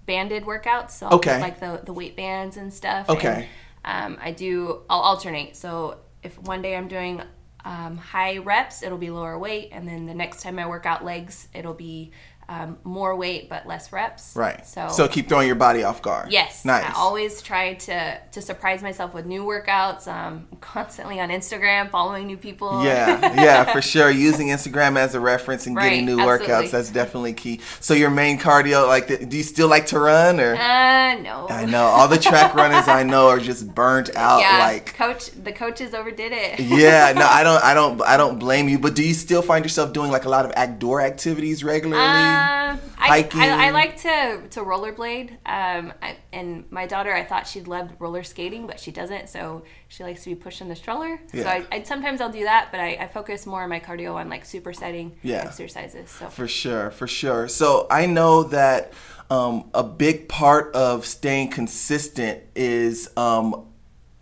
banded 0.05 0.43
workouts. 0.43 0.91
So 0.91 1.07
I'll 1.07 1.13
Okay. 1.15 1.39
like 1.39 1.59
the 1.59 1.81
the 1.83 1.93
weight 1.93 2.15
bands 2.15 2.57
and 2.57 2.73
stuff. 2.73 3.09
Okay. 3.09 3.47
And, 3.83 4.13
um, 4.15 4.19
I 4.21 4.31
do. 4.31 4.81
I'll 4.89 4.99
alternate. 5.01 5.55
So 5.55 5.97
if 6.23 6.37
one 6.41 6.61
day 6.61 6.75
I'm 6.75 6.87
doing 6.87 7.21
um, 7.65 7.97
high 7.97 8.37
reps, 8.37 8.83
it'll 8.83 8.97
be 8.97 9.09
lower 9.09 9.37
weight, 9.37 9.69
and 9.71 9.87
then 9.87 10.05
the 10.05 10.13
next 10.13 10.41
time 10.41 10.59
I 10.59 10.67
work 10.67 10.85
out 10.85 11.03
legs, 11.03 11.47
it'll 11.53 11.73
be 11.73 12.11
um, 12.49 12.77
more 12.83 13.15
weight 13.15 13.49
but 13.49 13.67
less 13.67 13.91
reps. 13.91 14.33
Right. 14.35 14.65
So 14.65 14.87
so 14.89 15.07
keep 15.07 15.27
throwing 15.27 15.47
your 15.47 15.55
body 15.57 15.83
off 15.83 16.01
guard. 16.01 16.31
Yes, 16.31 16.63
Nice. 16.63 16.85
I 16.85 16.93
always 16.95 17.41
try 17.41 17.73
to 17.73 18.19
to 18.31 18.41
surprise 18.41 18.81
myself 18.81 19.13
with 19.13 19.25
new 19.25 19.43
workouts. 19.43 20.07
Um, 20.07 20.47
I'm 20.51 20.57
constantly 20.61 21.19
on 21.19 21.29
Instagram, 21.29 21.89
following 21.89 22.25
new 22.27 22.37
people. 22.37 22.83
yeah, 22.85 23.33
yeah, 23.35 23.71
for 23.73 23.81
sure. 23.81 24.09
Using 24.09 24.47
Instagram 24.47 24.97
as 24.97 25.13
a 25.15 25.19
reference 25.19 25.67
and 25.67 25.75
getting 25.77 26.05
new 26.05 26.19
absolutely. 26.19 26.47
workouts, 26.47 26.71
that's 26.71 26.89
definitely 26.91 27.33
key. 27.33 27.59
So 27.79 27.93
your 27.93 28.09
main 28.09 28.39
cardio, 28.39 28.87
like, 28.87 29.07
the, 29.07 29.25
do 29.25 29.35
you 29.37 29.43
still 29.43 29.67
like 29.67 29.85
to 29.87 29.99
run 29.99 30.39
or? 30.39 30.55
Uh, 30.55 31.15
no. 31.15 31.47
I 31.49 31.65
know 31.65 31.83
all 31.83 32.07
the 32.07 32.17
track 32.17 32.53
runners 32.53 32.87
I 32.87 33.03
know 33.03 33.27
are 33.27 33.39
just 33.39 33.73
burnt 33.73 34.09
out. 34.15 34.39
Yeah, 34.41 34.59
Like, 34.59 34.93
coach, 34.95 35.31
the 35.31 35.51
coaches 35.51 35.93
overdid 35.93 36.31
it. 36.31 36.59
yeah, 36.59 37.13
no, 37.15 37.25
I 37.29 37.43
don't, 37.43 37.63
I 37.63 37.73
don't, 37.73 38.01
I 38.03 38.17
don't 38.17 38.39
blame 38.39 38.69
you. 38.69 38.79
But 38.79 38.95
do 38.95 39.03
you 39.05 39.13
still 39.13 39.41
find 39.41 39.65
yourself 39.65 39.93
doing 39.93 40.11
like 40.11 40.25
a 40.25 40.29
lot 40.29 40.45
of 40.45 40.51
outdoor 40.55 41.01
activities 41.01 41.63
regularly? 41.63 42.01
Um, 42.03 42.36
I, 42.37 43.07
Hiking? 43.07 43.41
I, 43.41 43.67
I 43.67 43.71
like 43.71 43.97
to 44.01 44.41
to 44.51 44.61
rollerblade. 44.61 45.31
Um, 45.45 45.93
I, 46.01 46.17
and 46.33 46.69
my 46.71 46.85
daughter, 46.85 47.13
I 47.13 47.23
thought 47.23 47.47
she'd 47.47 47.67
loved 47.67 47.99
roller 47.99 48.23
skating, 48.23 48.67
but 48.67 48.79
she 48.79 48.91
doesn't. 48.91 49.29
So 49.29 49.63
she 49.87 50.03
likes 50.03 50.23
to 50.23 50.29
be 50.29 50.35
pushing 50.35 50.67
the 50.67 50.75
stroller. 50.75 51.19
So 51.33 51.45
I, 51.45 51.65
I 51.71 51.83
sometimes 51.83 52.21
I'll 52.21 52.31
do 52.31 52.43
that, 52.43 52.69
but 52.71 52.79
I, 52.79 52.97
I 52.99 53.07
focus 53.07 53.45
more 53.45 53.63
on 53.63 53.69
my 53.69 53.79
cardio 53.79 54.15
on 54.15 54.29
like 54.29 54.43
supersetting 54.45 55.11
Yeah. 55.23 55.43
exercises. 55.45 56.09
So 56.09 56.27
For 56.29 56.47
sure, 56.47 56.91
for 56.91 57.07
sure. 57.07 57.47
So 57.47 57.87
I 57.89 58.05
know 58.05 58.43
that 58.43 58.93
um, 59.29 59.69
a 59.73 59.83
big 59.83 60.29
part 60.29 60.73
of 60.75 61.05
staying 61.05 61.49
consistent 61.49 62.43
is 62.55 63.09
um, 63.17 63.65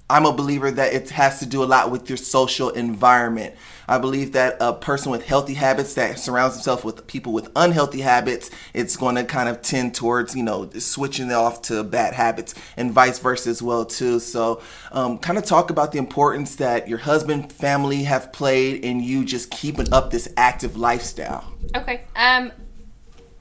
I'm 0.09 0.25
a 0.25 0.33
believer 0.33 0.69
that 0.71 0.93
it 0.93 1.09
has 1.11 1.39
to 1.39 1.45
do 1.45 1.63
a 1.63 1.65
lot 1.65 1.91
with 1.91 2.09
your 2.09 2.17
social 2.17 2.69
environment. 2.69 3.55
I 3.87 3.97
believe 3.97 4.33
that 4.33 4.57
a 4.59 4.73
person 4.73 5.11
with 5.11 5.25
healthy 5.25 5.53
habits 5.53 5.93
that 5.95 6.19
surrounds 6.19 6.55
himself 6.55 6.83
with 6.83 7.05
people 7.07 7.33
with 7.33 7.49
unhealthy 7.55 8.01
habits, 8.01 8.49
it's 8.73 8.95
going 8.95 9.15
to 9.15 9.23
kind 9.23 9.49
of 9.49 9.61
tend 9.61 9.95
towards 9.95 10.35
you 10.35 10.43
know 10.43 10.69
switching 10.71 11.31
off 11.31 11.61
to 11.63 11.83
bad 11.83 12.13
habits, 12.13 12.55
and 12.77 12.91
vice 12.91 13.19
versa 13.19 13.49
as 13.49 13.61
well 13.61 13.85
too. 13.85 14.19
So, 14.19 14.61
um, 14.91 15.17
kind 15.17 15.37
of 15.37 15.45
talk 15.45 15.69
about 15.69 15.91
the 15.91 15.97
importance 15.97 16.55
that 16.57 16.87
your 16.87 16.99
husband, 16.99 17.51
family 17.51 18.03
have 18.03 18.31
played 18.33 18.83
in 18.83 18.99
you 18.99 19.25
just 19.25 19.51
keeping 19.51 19.93
up 19.93 20.11
this 20.11 20.27
active 20.37 20.77
lifestyle. 20.77 21.53
Okay. 21.75 22.03
Um, 22.15 22.51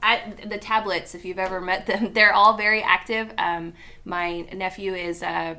I, 0.05 0.33
the 0.45 0.59
tablets, 0.59 1.15
if 1.15 1.25
you've 1.25 1.39
ever 1.39 1.59
met 1.59 1.87
them, 1.87 2.11
they're 2.13 2.33
all 2.33 2.55
very 2.55 2.81
active. 2.83 3.33
Um, 3.37 3.73
my 4.05 4.41
nephew 4.53 4.93
is 4.93 5.23
uh, 5.23 5.55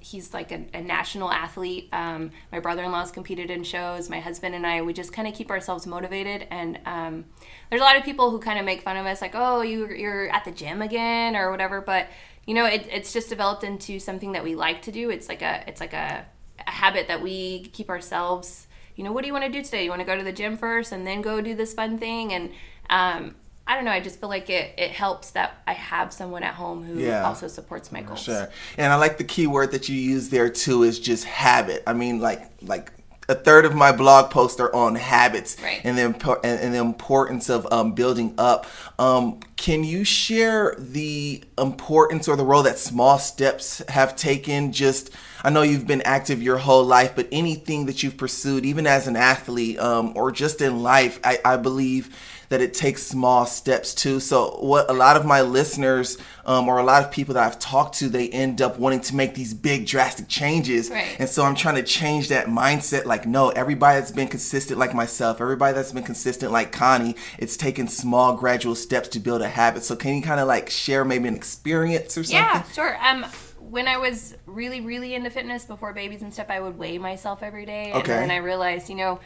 he's 0.00 0.32
like 0.32 0.52
a, 0.52 0.64
a 0.74 0.80
national 0.80 1.30
athlete. 1.30 1.88
Um, 1.92 2.30
my 2.50 2.60
brother-in-law's 2.60 3.10
competed 3.10 3.50
in 3.50 3.64
shows. 3.64 4.08
My 4.08 4.20
husband 4.20 4.54
and 4.54 4.66
I, 4.66 4.82
we 4.82 4.92
just 4.92 5.12
kind 5.12 5.28
of 5.28 5.34
keep 5.34 5.50
ourselves 5.50 5.86
motivated. 5.86 6.46
And 6.50 6.78
um, 6.86 7.24
there's 7.70 7.82
a 7.82 7.84
lot 7.84 7.96
of 7.96 8.04
people 8.04 8.30
who 8.30 8.38
kind 8.38 8.58
of 8.58 8.64
make 8.64 8.82
fun 8.82 8.96
of 8.96 9.06
us, 9.06 9.20
like, 9.20 9.32
"Oh, 9.34 9.62
you 9.62 9.88
you're 9.88 10.28
at 10.30 10.44
the 10.44 10.52
gym 10.52 10.82
again" 10.82 11.36
or 11.36 11.50
whatever. 11.50 11.80
But 11.80 12.08
you 12.46 12.54
know, 12.54 12.66
it, 12.66 12.86
it's 12.90 13.12
just 13.12 13.28
developed 13.28 13.64
into 13.64 13.98
something 13.98 14.32
that 14.32 14.44
we 14.44 14.54
like 14.54 14.82
to 14.82 14.92
do. 14.92 15.10
It's 15.10 15.28
like 15.28 15.42
a 15.42 15.64
it's 15.66 15.80
like 15.80 15.92
a, 15.92 16.26
a 16.66 16.70
habit 16.70 17.08
that 17.08 17.22
we 17.22 17.66
keep 17.72 17.90
ourselves. 17.90 18.66
You 18.96 19.04
know, 19.04 19.12
what 19.12 19.22
do 19.22 19.26
you 19.26 19.32
want 19.32 19.44
to 19.44 19.50
do 19.50 19.62
today? 19.62 19.84
You 19.84 19.90
want 19.90 20.00
to 20.00 20.06
go 20.06 20.16
to 20.16 20.22
the 20.22 20.32
gym 20.32 20.56
first 20.56 20.92
and 20.92 21.06
then 21.06 21.20
go 21.20 21.40
do 21.40 21.54
this 21.54 21.74
fun 21.74 21.98
thing 21.98 22.32
and 22.32 22.50
um, 22.90 23.34
I 23.66 23.76
don't 23.76 23.84
know. 23.84 23.90
I 23.90 24.00
just 24.00 24.20
feel 24.20 24.28
like 24.28 24.50
it, 24.50 24.74
it 24.76 24.90
helps 24.90 25.30
that 25.30 25.62
I 25.66 25.72
have 25.72 26.12
someone 26.12 26.42
at 26.42 26.54
home 26.54 26.84
who 26.84 27.00
yeah, 27.00 27.24
also 27.24 27.48
supports 27.48 27.90
my 27.90 28.02
goals. 28.02 28.22
Sure. 28.22 28.50
And 28.76 28.92
I 28.92 28.96
like 28.96 29.16
the 29.16 29.24
key 29.24 29.46
word 29.46 29.72
that 29.72 29.88
you 29.88 29.96
use 29.96 30.28
there 30.28 30.50
too 30.50 30.82
is 30.82 31.00
just 31.00 31.24
habit. 31.24 31.82
I 31.86 31.94
mean, 31.94 32.20
like 32.20 32.42
like 32.60 32.92
a 33.28 33.34
third 33.34 33.64
of 33.64 33.74
my 33.74 33.90
blog 33.90 34.30
posts 34.30 34.60
are 34.60 34.74
on 34.74 34.96
habits 34.96 35.56
right. 35.62 35.80
and 35.82 35.96
the 35.96 36.40
and 36.44 36.74
the 36.74 36.78
importance 36.78 37.48
of 37.48 37.70
um, 37.72 37.94
building 37.94 38.34
up. 38.36 38.66
Um, 38.98 39.40
can 39.56 39.82
you 39.82 40.04
share 40.04 40.74
the 40.78 41.42
importance 41.56 42.28
or 42.28 42.36
the 42.36 42.44
role 42.44 42.64
that 42.64 42.78
small 42.78 43.18
steps 43.18 43.82
have 43.88 44.14
taken? 44.14 44.72
Just 44.72 45.10
I 45.42 45.50
know 45.50 45.62
you've 45.62 45.86
been 45.86 46.02
active 46.02 46.42
your 46.42 46.58
whole 46.58 46.84
life, 46.84 47.14
but 47.16 47.28
anything 47.32 47.86
that 47.86 48.02
you've 48.02 48.16
pursued, 48.16 48.64
even 48.64 48.86
as 48.86 49.06
an 49.06 49.16
athlete 49.16 49.78
um, 49.78 50.12
or 50.16 50.30
just 50.30 50.60
in 50.60 50.82
life, 50.82 51.18
I, 51.24 51.38
I 51.44 51.56
believe 51.56 52.14
that 52.54 52.62
it 52.62 52.72
takes 52.72 53.02
small 53.02 53.46
steps 53.46 53.92
too. 53.92 54.20
So 54.20 54.50
what 54.60 54.88
a 54.88 54.92
lot 54.92 55.16
of 55.16 55.26
my 55.26 55.40
listeners 55.40 56.18
um, 56.46 56.68
or 56.68 56.78
a 56.78 56.84
lot 56.84 57.02
of 57.02 57.10
people 57.10 57.34
that 57.34 57.44
I've 57.44 57.58
talked 57.58 57.96
to, 57.96 58.08
they 58.08 58.28
end 58.28 58.62
up 58.62 58.78
wanting 58.78 59.00
to 59.00 59.16
make 59.16 59.34
these 59.34 59.52
big 59.52 59.88
drastic 59.88 60.28
changes. 60.28 60.88
Right. 60.88 61.16
And 61.18 61.28
so 61.28 61.42
I'm 61.42 61.56
trying 61.56 61.74
to 61.74 61.82
change 61.82 62.28
that 62.28 62.46
mindset. 62.46 63.06
Like, 63.06 63.26
no, 63.26 63.48
everybody 63.48 63.98
that's 63.98 64.12
been 64.12 64.28
consistent 64.28 64.78
like 64.78 64.94
myself, 64.94 65.40
everybody 65.40 65.74
that's 65.74 65.90
been 65.90 66.04
consistent 66.04 66.52
like 66.52 66.70
Connie, 66.70 67.16
it's 67.38 67.56
taken 67.56 67.88
small 67.88 68.36
gradual 68.36 68.76
steps 68.76 69.08
to 69.08 69.18
build 69.18 69.42
a 69.42 69.48
habit. 69.48 69.82
So 69.82 69.96
can 69.96 70.14
you 70.14 70.22
kind 70.22 70.38
of 70.38 70.46
like 70.46 70.70
share 70.70 71.04
maybe 71.04 71.26
an 71.26 71.34
experience 71.34 72.16
or 72.16 72.22
something? 72.22 72.36
Yeah, 72.36 72.62
sure. 72.72 72.96
Um, 73.04 73.26
when 73.58 73.88
I 73.88 73.98
was 73.98 74.36
really, 74.46 74.80
really 74.80 75.16
into 75.16 75.30
fitness 75.30 75.64
before 75.64 75.92
babies 75.92 76.22
and 76.22 76.32
stuff, 76.32 76.50
I 76.50 76.60
would 76.60 76.78
weigh 76.78 76.98
myself 76.98 77.42
every 77.42 77.66
day. 77.66 77.86
And 77.86 78.02
okay. 78.02 78.12
then 78.12 78.30
I 78.30 78.36
realized, 78.36 78.88
you 78.88 78.94
know, 78.94 79.18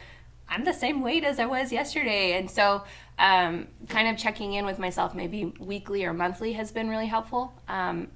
I'm 0.49 0.64
the 0.64 0.73
same 0.73 1.02
weight 1.02 1.25
as 1.25 1.38
I 1.38 1.47
was 1.47 1.73
yesterday. 1.73 2.38
And 2.38 2.50
so, 2.50 2.85
um, 3.19 3.69
kind 3.88 4.09
of 4.09 4.17
checking 4.17 4.52
in 4.55 4.64
with 4.64 4.78
myself 4.78 5.14
maybe 5.14 5.52
weekly 5.59 6.05
or 6.05 6.12
monthly 6.12 6.52
has 6.55 6.73
been 6.73 6.88
really 6.88 7.07
helpful. 7.07 7.52
Um, 7.69 8.09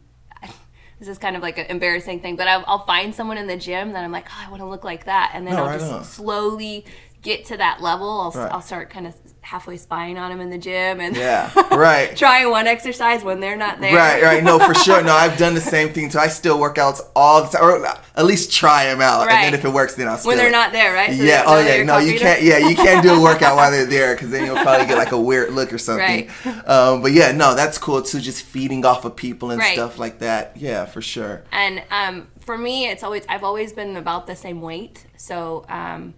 this 0.98 1.08
is 1.08 1.18
kind 1.18 1.36
of 1.36 1.42
like 1.42 1.58
an 1.58 1.66
embarrassing 1.66 2.20
thing, 2.20 2.36
but 2.36 2.48
I'll, 2.48 2.64
I'll, 2.66 2.86
find 2.86 3.14
someone 3.14 3.36
in 3.36 3.46
the 3.46 3.56
gym 3.56 3.92
that 3.92 4.04
I'm 4.04 4.12
like, 4.12 4.28
oh, 4.30 4.44
I 4.46 4.50
want 4.50 4.62
to 4.62 4.66
look 4.66 4.84
like 4.84 5.04
that. 5.04 5.32
And 5.34 5.46
then 5.46 5.54
no, 5.54 5.64
I'll 5.64 5.78
just 5.78 5.92
on. 5.92 6.04
slowly 6.04 6.84
get 7.22 7.46
to 7.46 7.56
that 7.56 7.80
level. 7.80 8.08
I'll, 8.08 8.30
right. 8.32 8.52
I'll 8.52 8.60
start 8.60 8.90
kind 8.90 9.06
of 9.06 9.14
halfway 9.40 9.76
spying 9.76 10.18
on 10.18 10.30
them 10.30 10.40
in 10.40 10.50
the 10.50 10.58
gym 10.58 11.00
and 11.00 11.16
yeah, 11.16 11.50
right. 11.74 12.16
trying 12.16 12.48
one 12.48 12.66
exercise 12.66 13.24
when 13.24 13.40
they're 13.40 13.56
not 13.56 13.80
there. 13.80 13.94
Right, 13.94 14.22
right. 14.22 14.44
No, 14.44 14.58
for 14.58 14.74
sure. 14.74 15.02
No, 15.02 15.12
I've 15.12 15.36
done 15.38 15.54
the 15.54 15.60
same 15.60 15.92
thing 15.92 16.10
too. 16.10 16.18
I 16.18 16.28
still 16.28 16.60
work 16.60 16.78
out 16.78 17.00
all 17.14 17.42
the 17.42 17.48
time, 17.48 17.64
or 17.64 17.86
at 17.86 18.24
least 18.24 18.52
try 18.52 18.84
them 18.84 19.00
out, 19.00 19.26
right. 19.26 19.36
and 19.36 19.44
then 19.46 19.54
if 19.58 19.64
it 19.64 19.72
works, 19.72 19.94
then 19.94 20.08
I'll. 20.08 20.18
When 20.18 20.36
they're 20.36 20.48
it. 20.48 20.52
not 20.52 20.72
there, 20.72 20.92
right? 20.92 21.16
So 21.16 21.22
yeah. 21.22 21.44
Oh 21.46 21.60
yeah. 21.60 21.82
No, 21.82 21.98
you 21.98 22.18
can't. 22.18 22.42
Yeah, 22.42 22.58
you 22.58 22.74
can't 22.74 23.02
do 23.02 23.14
a 23.14 23.22
workout 23.22 23.56
while 23.56 23.70
they're 23.70 23.86
there 23.86 24.14
because 24.14 24.30
then 24.30 24.44
you'll 24.44 24.56
probably 24.56 24.86
get 24.86 24.98
like 24.98 25.12
a 25.12 25.20
weird 25.20 25.52
look 25.52 25.72
or 25.72 25.78
something. 25.78 26.28
Right. 26.28 26.30
Um, 26.72 27.02
but 27.02 27.12
yeah, 27.12 27.32
no, 27.32 27.54
that's 27.54 27.76
cool 27.76 28.02
too. 28.02 28.20
Just 28.20 28.42
feeding 28.42 28.84
off 28.84 29.04
of 29.04 29.16
people 29.16 29.50
and 29.50 29.58
right. 29.58 29.74
stuff 29.74 29.98
like 29.98 30.20
that. 30.20 30.56
Yeah, 30.56 30.86
for 30.86 31.02
sure. 31.02 31.42
And 31.50 31.82
um, 31.90 32.28
for 32.40 32.56
me, 32.56 32.88
it's 32.88 33.02
always 33.02 33.24
I've 33.28 33.44
always 33.44 33.72
been 33.72 33.96
about 33.96 34.26
the 34.26 34.36
same 34.36 34.60
weight, 34.60 35.04
so 35.16 35.64
um, 35.68 36.14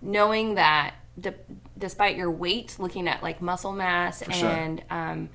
knowing 0.00 0.54
that 0.54 0.94
de- 1.20 1.34
despite 1.76 2.16
your 2.16 2.30
weight, 2.30 2.76
looking 2.78 3.08
at 3.08 3.22
like 3.22 3.42
muscle 3.42 3.72
mass 3.72 4.22
For 4.22 4.32
and 4.32 4.78
sure. 4.80 4.98
um, 4.98 5.28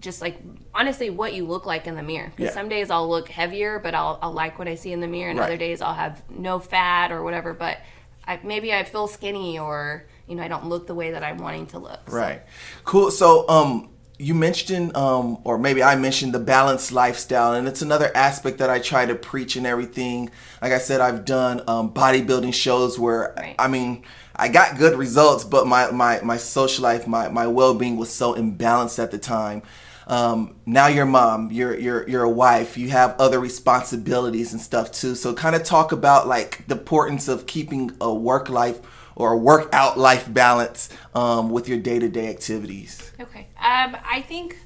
just 0.00 0.20
like 0.20 0.38
honestly 0.74 1.10
what 1.10 1.32
you 1.32 1.46
look 1.46 1.64
like 1.64 1.86
in 1.86 1.94
the 1.94 2.02
mirror. 2.02 2.32
Because 2.34 2.50
yeah. 2.50 2.60
some 2.60 2.68
days 2.68 2.90
I'll 2.90 3.08
look 3.08 3.28
heavier, 3.28 3.78
but 3.78 3.94
I'll, 3.94 4.18
I'll 4.20 4.32
like 4.32 4.58
what 4.58 4.68
I 4.68 4.74
see 4.74 4.92
in 4.92 5.00
the 5.00 5.08
mirror, 5.08 5.30
and 5.30 5.38
right. 5.38 5.46
other 5.46 5.56
days 5.56 5.80
I'll 5.80 5.94
have 5.94 6.22
no 6.30 6.58
fat 6.58 7.12
or 7.12 7.22
whatever. 7.22 7.54
But 7.54 7.78
I, 8.26 8.40
maybe 8.42 8.72
I 8.72 8.84
feel 8.84 9.06
skinny 9.08 9.58
or 9.58 10.06
you 10.26 10.34
know 10.34 10.42
I 10.42 10.48
don't 10.48 10.66
look 10.66 10.86
the 10.86 10.94
way 10.94 11.12
that 11.12 11.22
I'm 11.22 11.38
wanting 11.38 11.66
to 11.68 11.78
look. 11.78 12.10
So. 12.10 12.16
Right. 12.16 12.42
Cool. 12.84 13.10
So 13.10 13.48
um, 13.48 13.88
you 14.22 14.34
mentioned, 14.34 14.96
um, 14.96 15.38
or 15.44 15.58
maybe 15.58 15.82
I 15.82 15.96
mentioned 15.96 16.32
the 16.32 16.38
balanced 16.38 16.92
lifestyle, 16.92 17.54
and 17.54 17.66
it's 17.66 17.82
another 17.82 18.10
aspect 18.14 18.58
that 18.58 18.70
I 18.70 18.78
try 18.78 19.04
to 19.06 19.14
preach 19.14 19.56
and 19.56 19.66
everything. 19.66 20.30
Like 20.60 20.72
I 20.72 20.78
said, 20.78 21.00
I've 21.00 21.24
done 21.24 21.62
um, 21.66 21.92
bodybuilding 21.92 22.54
shows 22.54 22.98
where 22.98 23.34
right. 23.36 23.54
I 23.58 23.68
mean 23.68 24.04
I 24.34 24.48
got 24.48 24.78
good 24.78 24.96
results, 24.96 25.44
but 25.44 25.66
my, 25.66 25.90
my, 25.90 26.20
my 26.22 26.36
social 26.36 26.82
life, 26.82 27.06
my, 27.06 27.28
my 27.28 27.46
well 27.46 27.74
being 27.74 27.96
was 27.96 28.10
so 28.10 28.34
imbalanced 28.34 29.02
at 29.02 29.10
the 29.10 29.18
time. 29.18 29.62
Um, 30.06 30.56
now 30.66 30.88
you're 30.88 31.06
mom, 31.06 31.52
you're 31.52 31.78
you're 31.78 32.08
you're 32.08 32.24
a 32.24 32.30
wife, 32.30 32.76
you 32.76 32.88
have 32.90 33.14
other 33.20 33.38
responsibilities 33.38 34.52
and 34.52 34.60
stuff 34.60 34.90
too. 34.90 35.14
So 35.14 35.32
kind 35.32 35.54
of 35.54 35.62
talk 35.62 35.92
about 35.92 36.26
like 36.26 36.66
the 36.66 36.76
importance 36.76 37.28
of 37.28 37.46
keeping 37.46 37.92
a 38.00 38.12
work 38.12 38.48
life 38.48 38.80
or 39.14 39.36
work 39.36 39.68
out 39.72 39.98
life 39.98 40.32
balance 40.32 40.88
um, 41.14 41.50
with 41.50 41.68
your 41.68 41.78
day 41.78 41.98
to 41.98 42.08
day 42.08 42.28
activities. 42.28 43.12
Okay, 43.20 43.48
um, 43.58 43.96
I 44.04 44.24
think 44.28 44.56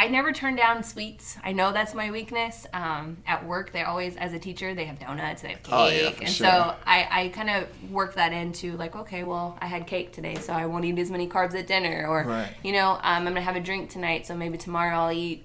I 0.00 0.06
never 0.06 0.32
turn 0.32 0.54
down 0.54 0.84
sweets. 0.84 1.36
I 1.42 1.50
know 1.50 1.72
that's 1.72 1.92
my 1.92 2.12
weakness. 2.12 2.68
Um, 2.72 3.16
at 3.26 3.44
work, 3.44 3.72
they 3.72 3.82
always, 3.82 4.16
as 4.16 4.32
a 4.32 4.38
teacher, 4.38 4.72
they 4.72 4.84
have 4.84 5.00
donuts, 5.00 5.42
they 5.42 5.48
have 5.48 5.62
cake, 5.64 5.74
oh, 5.74 5.88
yeah, 5.88 6.10
and 6.20 6.28
sure. 6.28 6.46
so 6.46 6.74
I, 6.86 7.08
I 7.10 7.28
kind 7.30 7.50
of 7.50 7.90
work 7.90 8.14
that 8.14 8.32
into 8.32 8.76
like, 8.76 8.94
okay, 8.94 9.24
well, 9.24 9.58
I 9.60 9.66
had 9.66 9.88
cake 9.88 10.12
today, 10.12 10.36
so 10.36 10.52
I 10.52 10.66
won't 10.66 10.84
eat 10.84 10.96
as 11.00 11.10
many 11.10 11.28
carbs 11.28 11.56
at 11.56 11.66
dinner, 11.66 12.06
or 12.08 12.22
right. 12.22 12.48
you 12.62 12.72
know, 12.72 12.92
um, 12.92 13.00
I'm 13.02 13.24
gonna 13.24 13.40
have 13.40 13.56
a 13.56 13.60
drink 13.60 13.90
tonight, 13.90 14.24
so 14.24 14.36
maybe 14.36 14.56
tomorrow 14.56 14.96
I'll 14.96 15.12
eat 15.12 15.42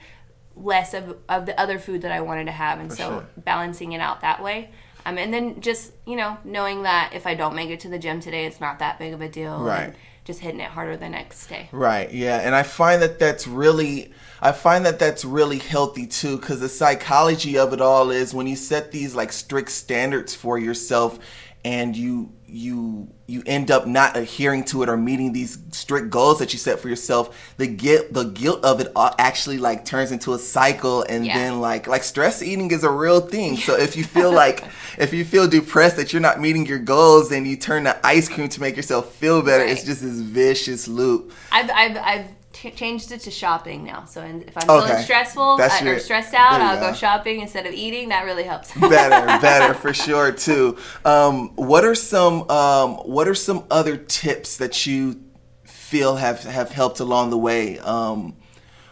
less 0.55 0.93
of, 0.93 1.17
of 1.27 1.47
the 1.47 1.59
other 1.59 1.79
food 1.79 2.03
that 2.03 2.11
I 2.11 2.21
wanted 2.21 2.45
to 2.45 2.51
have, 2.51 2.79
and 2.79 2.91
For 2.91 2.95
so 2.95 3.09
sure. 3.09 3.27
balancing 3.37 3.93
it 3.93 4.01
out 4.01 4.21
that 4.21 4.43
way. 4.43 4.69
Um, 5.05 5.17
and 5.17 5.33
then 5.33 5.62
just 5.62 5.91
you 6.05 6.15
know 6.15 6.38
knowing 6.43 6.83
that 6.83 7.12
if 7.13 7.27
I 7.27 7.36
don't 7.36 7.55
make 7.55 7.69
it 7.69 7.79
to 7.81 7.89
the 7.89 8.00
gym 8.00 8.19
today, 8.19 8.45
it's 8.45 8.62
not 8.62 8.79
that 8.79 9.00
big 9.00 9.13
of 9.13 9.22
a 9.22 9.29
deal. 9.29 9.60
Right. 9.60 9.93
just 10.25 10.39
hitting 10.39 10.62
it 10.62 10.69
harder 10.69 10.95
the 10.95 11.10
next 11.10 11.48
day. 11.48 11.67
Right. 11.74 12.12
Yeah, 12.13 12.38
and 12.38 12.55
I 12.55 12.63
find 12.63 13.01
that 13.01 13.19
that's 13.19 13.45
really 13.48 14.13
I 14.41 14.51
find 14.51 14.86
that 14.86 15.00
that's 15.00 15.24
really 15.25 15.60
healthy 15.60 16.07
too, 16.07 16.38
because 16.38 16.60
the 16.60 16.69
psychology 16.69 17.57
of 17.57 17.74
it 17.74 17.81
all 17.81 18.12
is 18.12 18.33
when 18.33 18.48
you 18.48 18.55
set 18.55 18.91
these 18.91 19.15
like 19.15 19.31
strict 19.31 19.72
standards 19.72 20.33
for 20.36 20.57
yourself, 20.57 21.19
and 21.65 21.95
you 21.95 22.31
you 22.53 23.12
you 23.25 23.41
end 23.48 23.72
up 23.72 23.88
not 23.88 24.15
adhering 24.15 24.63
to 24.63 24.83
it 24.83 24.89
or 24.89 24.95
meeting 24.95 25.33
these 25.33 25.57
strict 25.72 26.12
goals 26.12 26.38
that 26.38 26.53
you 26.53 26.60
set 26.60 26.79
for 26.79 26.88
yourself 26.88 27.55
the 27.57 27.65
guilt 27.65 28.05
the 28.12 28.25
guilt 28.25 28.63
of 28.63 28.79
it 28.79 28.91
actually 29.17 29.57
like 29.57 29.83
turns 29.83 30.12
into 30.12 30.33
a 30.33 30.38
cycle 30.38 31.01
and 31.10 31.25
yeah. 31.25 31.36
then 31.36 31.60
like 31.60 31.88
like 31.88 32.03
stress 32.03 32.43
eating 32.43 32.69
is 32.69 32.83
a 32.83 32.89
real 32.89 33.22
thing 33.22 33.57
so 33.57 33.75
if 33.75 33.95
you 33.95 34.03
feel 34.03 34.31
like 34.43 34.63
if 35.00 35.13
you 35.13 35.25
feel 35.25 35.48
depressed 35.48 35.98
that 35.98 36.13
you're 36.13 36.22
not 36.22 36.39
meeting 36.39 36.63
your 36.67 36.77
goals 36.77 37.31
and 37.31 37.48
you 37.48 37.55
turn 37.57 37.86
to 37.86 38.05
ice 38.05 38.29
cream 38.29 38.48
to 38.48 38.62
make 38.62 38.75
yourself 38.75 39.12
feel 39.15 39.41
better 39.41 39.63
right. 39.63 39.72
it's 39.72 39.83
just 39.83 40.01
this 40.01 40.19
vicious 40.19 40.88
loop 40.88 41.31
i've 41.51 41.72
i've, 41.72 41.98
I've 41.98 42.27
changed 42.53 43.12
it 43.12 43.22
to 43.22 43.31
shopping 43.31 43.83
now. 43.83 44.05
So 44.05 44.22
if 44.22 44.55
I'm 44.57 44.69
okay. 44.69 44.88
feeling 44.88 45.03
stressful 45.03 45.60
your, 45.81 45.95
or 45.95 46.00
stressed 46.00 46.33
out, 46.33 46.62
I'll 46.62 46.79
go. 46.79 46.91
go. 46.91 46.95
shopping 46.95 47.41
instead 47.41 47.65
of 47.65 47.74
eating. 47.74 48.10
That 48.10 48.25
really 48.25 48.43
helps. 48.43 48.74
better, 48.79 49.41
better 49.41 49.74
for 49.74 49.93
sure 49.93 50.31
too. 50.31 50.77
Um, 51.03 51.50
what 51.55 51.83
are 51.83 51.95
some 51.95 52.50
um, 52.50 52.95
What 52.98 53.27
are 53.27 53.36
some 53.36 53.65
other 53.69 53.98
tips 53.98 54.57
that 54.57 54.86
you 54.86 55.22
feel 55.63 56.15
have 56.17 56.43
have 56.43 56.72
helped 56.72 57.00
along 57.00 57.31
the 57.31 57.38
way? 57.38 57.79
Um, 57.79 58.38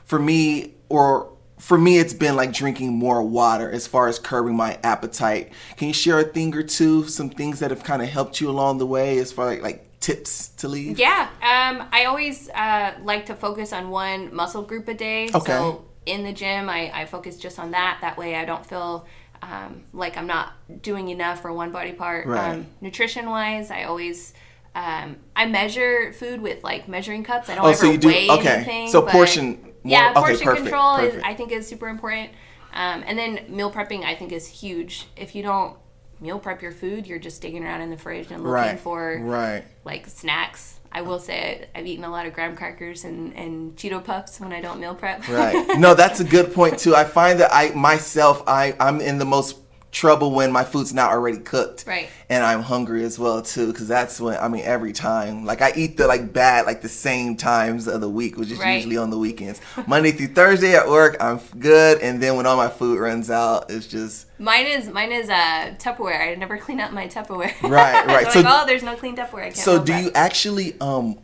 for 0.04 0.20
me, 0.20 0.74
or 0.90 1.32
for 1.58 1.78
me, 1.78 2.00
it's 2.00 2.14
been 2.14 2.36
like 2.36 2.52
drinking 2.52 2.94
more 2.94 3.22
water 3.22 3.72
as 3.72 3.86
far 3.86 4.08
as 4.08 4.18
curbing 4.18 4.56
my 4.56 4.80
appetite. 4.84 5.52
Can 5.78 5.88
you 5.88 5.94
share 5.94 6.20
a 6.20 6.24
thing 6.24 6.56
or 6.56 6.64
two, 6.64 7.08
some 7.08 7.30
things 7.30 7.60
that 7.60 7.70
have 7.70 7.84
kind 7.84 8.02
of 8.02 8.10
helped 8.10 8.42
you 8.42 8.50
along 8.50 8.80
the 8.80 8.86
way 8.88 9.20
as 9.20 9.32
far 9.32 9.46
like, 9.46 9.62
like 9.62 9.91
tips 10.02 10.50
to 10.58 10.68
leave? 10.68 11.00
Yeah, 11.00 11.30
um, 11.42 11.88
I 11.94 12.06
always 12.06 12.50
uh, 12.50 12.96
like 13.04 13.28
to 13.28 13.36
focus 13.36 13.72
on 13.72 13.90
one 13.90 14.36
muscle 14.36 14.64
group 14.64 14.90
a 14.90 14.94
day. 14.94 15.30
Okay. 15.34 15.54
So 15.54 15.86
in 16.06 16.24
the 16.24 16.34
gym, 16.34 16.70
I, 16.70 16.92
I 16.94 17.06
focus 17.06 17.38
just 17.38 17.58
on 17.60 17.72
that. 17.72 18.00
That 18.02 18.18
way, 18.18 18.36
I 18.36 18.44
don't 18.44 18.66
feel 18.66 19.08
um, 19.42 19.84
like 19.94 20.18
I'm 20.18 20.28
not 20.28 20.54
doing 20.82 21.08
enough 21.08 21.42
for 21.42 21.54
one 21.54 21.72
body 21.72 21.94
part. 21.94 22.28
Right. 22.28 22.56
Um, 22.56 22.68
nutrition 22.82 23.30
wise, 23.30 23.72
I 23.72 23.84
always 23.84 24.34
um, 24.74 25.18
I 25.36 25.46
measure 25.46 26.14
food 26.14 26.42
with 26.42 26.64
like 26.64 26.88
measuring 26.88 27.24
cups. 27.24 27.50
I 27.50 27.56
don't 27.56 27.66
oh, 27.66 27.70
ever 27.70 27.78
so 27.78 27.92
you 27.92 27.98
do, 27.98 28.08
weigh 28.08 28.30
okay. 28.30 28.50
anything. 28.50 28.88
So 28.90 29.02
portion. 29.02 29.62
More, 29.62 29.72
yeah, 29.84 30.14
portion 30.14 30.36
okay, 30.36 30.46
perfect, 30.46 30.64
control 30.64 30.98
perfect. 30.98 31.16
is 31.18 31.24
I 31.24 31.34
think 31.34 31.52
is 31.52 31.68
super 31.68 31.88
important. 31.88 32.32
Um, 32.74 33.04
and 33.06 33.18
then 33.18 33.46
meal 33.50 33.72
prepping 33.72 34.04
I 34.04 34.16
think 34.16 34.32
is 34.32 34.48
huge. 34.48 35.08
If 35.18 35.36
you 35.36 35.44
don't 35.44 35.78
meal 36.22 36.40
prep 36.40 36.62
your 36.62 36.72
food, 36.72 37.08
you're 37.08 37.20
just 37.20 37.42
digging 37.42 37.64
around 37.64 37.82
in 37.82 37.90
the 37.90 37.98
fridge 37.98 38.32
and 38.32 38.44
looking 38.44 38.54
right. 38.54 38.80
for 38.80 39.20
right. 39.22 39.64
like 39.84 40.08
snacks. 40.08 40.80
I 40.94 41.02
will 41.02 41.20
say 41.20 41.68
I, 41.74 41.80
I've 41.80 41.88
eaten 41.88 42.04
a 42.04 42.10
lot 42.10 42.26
of 42.26 42.34
graham 42.34 42.56
crackers 42.56 43.06
and, 43.06 43.34
and 43.36 43.76
Cheeto 43.76 44.04
puffs 44.04 44.40
when 44.40 44.52
I 44.52 44.62
don't 44.62 44.80
meal 44.80 44.94
prep. 44.94 45.28
Right. 45.28 45.68
No, 45.82 45.96
that's 45.96 46.20
a 46.20 46.24
good 46.24 46.54
point 46.54 46.78
too. 46.78 46.96
I 46.96 47.06
find 47.06 47.40
that 47.40 47.50
I 47.52 47.70
myself 47.72 48.44
I 48.46 48.76
I'm 48.80 49.02
in 49.02 49.18
the 49.18 49.26
most 49.26 49.58
trouble 49.92 50.32
when 50.32 50.52
my 50.54 50.64
food's 50.64 50.94
not 50.94 51.12
already 51.12 51.38
cooked. 51.38 51.84
Right. 51.86 52.10
And 52.30 52.46
I'm 52.46 52.62
hungry 52.62 53.04
as 53.04 53.20
well 53.20 53.42
too, 53.42 53.68
because 53.68 53.88
that's 53.90 54.20
when 54.22 54.38
I 54.38 54.48
mean 54.48 54.64
every 54.64 54.94
time. 54.94 55.46
Like 55.46 55.62
I 55.62 55.74
eat 55.76 55.98
the 55.98 56.08
like 56.08 56.32
bad 56.32 56.66
like 56.66 56.82
the 56.82 56.88
same 56.90 57.36
times 57.36 57.88
of 57.88 58.00
the 58.02 58.10
week, 58.10 58.38
which 58.38 58.52
is 58.52 58.60
Right. 58.60 58.76
usually 58.76 58.96
on 58.98 59.10
the 59.10 59.18
weekends. 59.18 59.60
Monday 59.88 60.12
through 60.12 60.28
Thursday 60.28 60.76
at 60.76 60.88
work, 60.88 61.18
I'm 61.20 61.40
good, 61.60 62.00
and 62.02 62.24
then 62.24 62.38
when 62.38 62.46
all 62.46 62.56
my 62.58 62.70
food 62.70 63.00
runs 63.00 63.30
out, 63.30 63.70
it's 63.70 63.86
just 63.88 64.28
Mine 64.40 64.66
is 64.66 64.88
mine 64.90 65.12
is 65.12 65.30
uh, 65.30 65.76
Tupperware. 65.78 66.32
I 66.32 66.36
never 66.36 66.58
clean 66.66 66.80
up 66.80 66.92
my 66.94 67.08
Tupperware. 67.08 67.54
Right, 67.62 68.06
right. 68.08 68.26
so 68.32 68.32
So- 68.32 68.42
like, 68.42 68.64
oh, 68.64 68.66
there's 68.66 68.84
no 68.84 68.96
clean 68.96 69.16
Tupperware. 69.16 69.40
I 69.42 69.44
can't 69.52 69.58
So 69.58 69.78
do 69.84 69.92
prep. 69.92 70.04
you 70.06 70.12
actually 70.16 70.80
um 70.80 71.20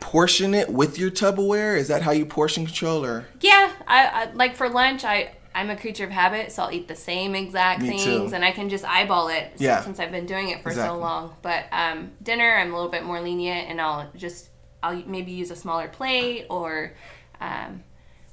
portion 0.00 0.54
it 0.54 0.68
with 0.70 0.98
your 0.98 1.10
Tupperware? 1.10 1.76
Is 1.76 1.88
that 1.88 2.02
how 2.02 2.12
you 2.12 2.26
portion 2.26 2.64
control 2.66 3.04
or? 3.04 3.26
Yeah, 3.40 3.72
I, 3.86 4.06
I 4.06 4.32
like 4.32 4.54
for 4.56 4.68
lunch. 4.68 5.04
I 5.04 5.32
I'm 5.56 5.70
a 5.70 5.76
creature 5.76 6.04
of 6.04 6.10
habit, 6.10 6.52
so 6.52 6.64
I'll 6.64 6.72
eat 6.72 6.86
the 6.86 6.94
same 6.94 7.34
exact 7.34 7.80
Me 7.82 7.88
things, 7.88 8.30
too. 8.30 8.34
and 8.34 8.44
I 8.44 8.52
can 8.52 8.68
just 8.68 8.84
eyeball 8.84 9.28
it 9.28 9.52
Yeah. 9.56 9.80
since 9.82 9.98
I've 9.98 10.12
been 10.12 10.26
doing 10.26 10.50
it 10.50 10.62
for 10.62 10.70
so 10.70 10.96
long. 10.98 11.34
But 11.42 11.64
um, 11.72 12.12
dinner, 12.22 12.56
I'm 12.56 12.72
a 12.72 12.76
little 12.76 12.90
bit 12.90 13.04
more 13.04 13.20
lenient, 13.20 13.68
and 13.70 13.80
I'll 13.80 14.10
just 14.14 14.50
I'll 14.82 15.02
maybe 15.06 15.32
use 15.32 15.50
a 15.50 15.56
smaller 15.56 15.88
plate 15.88 16.46
or 16.50 16.92
um, 17.40 17.82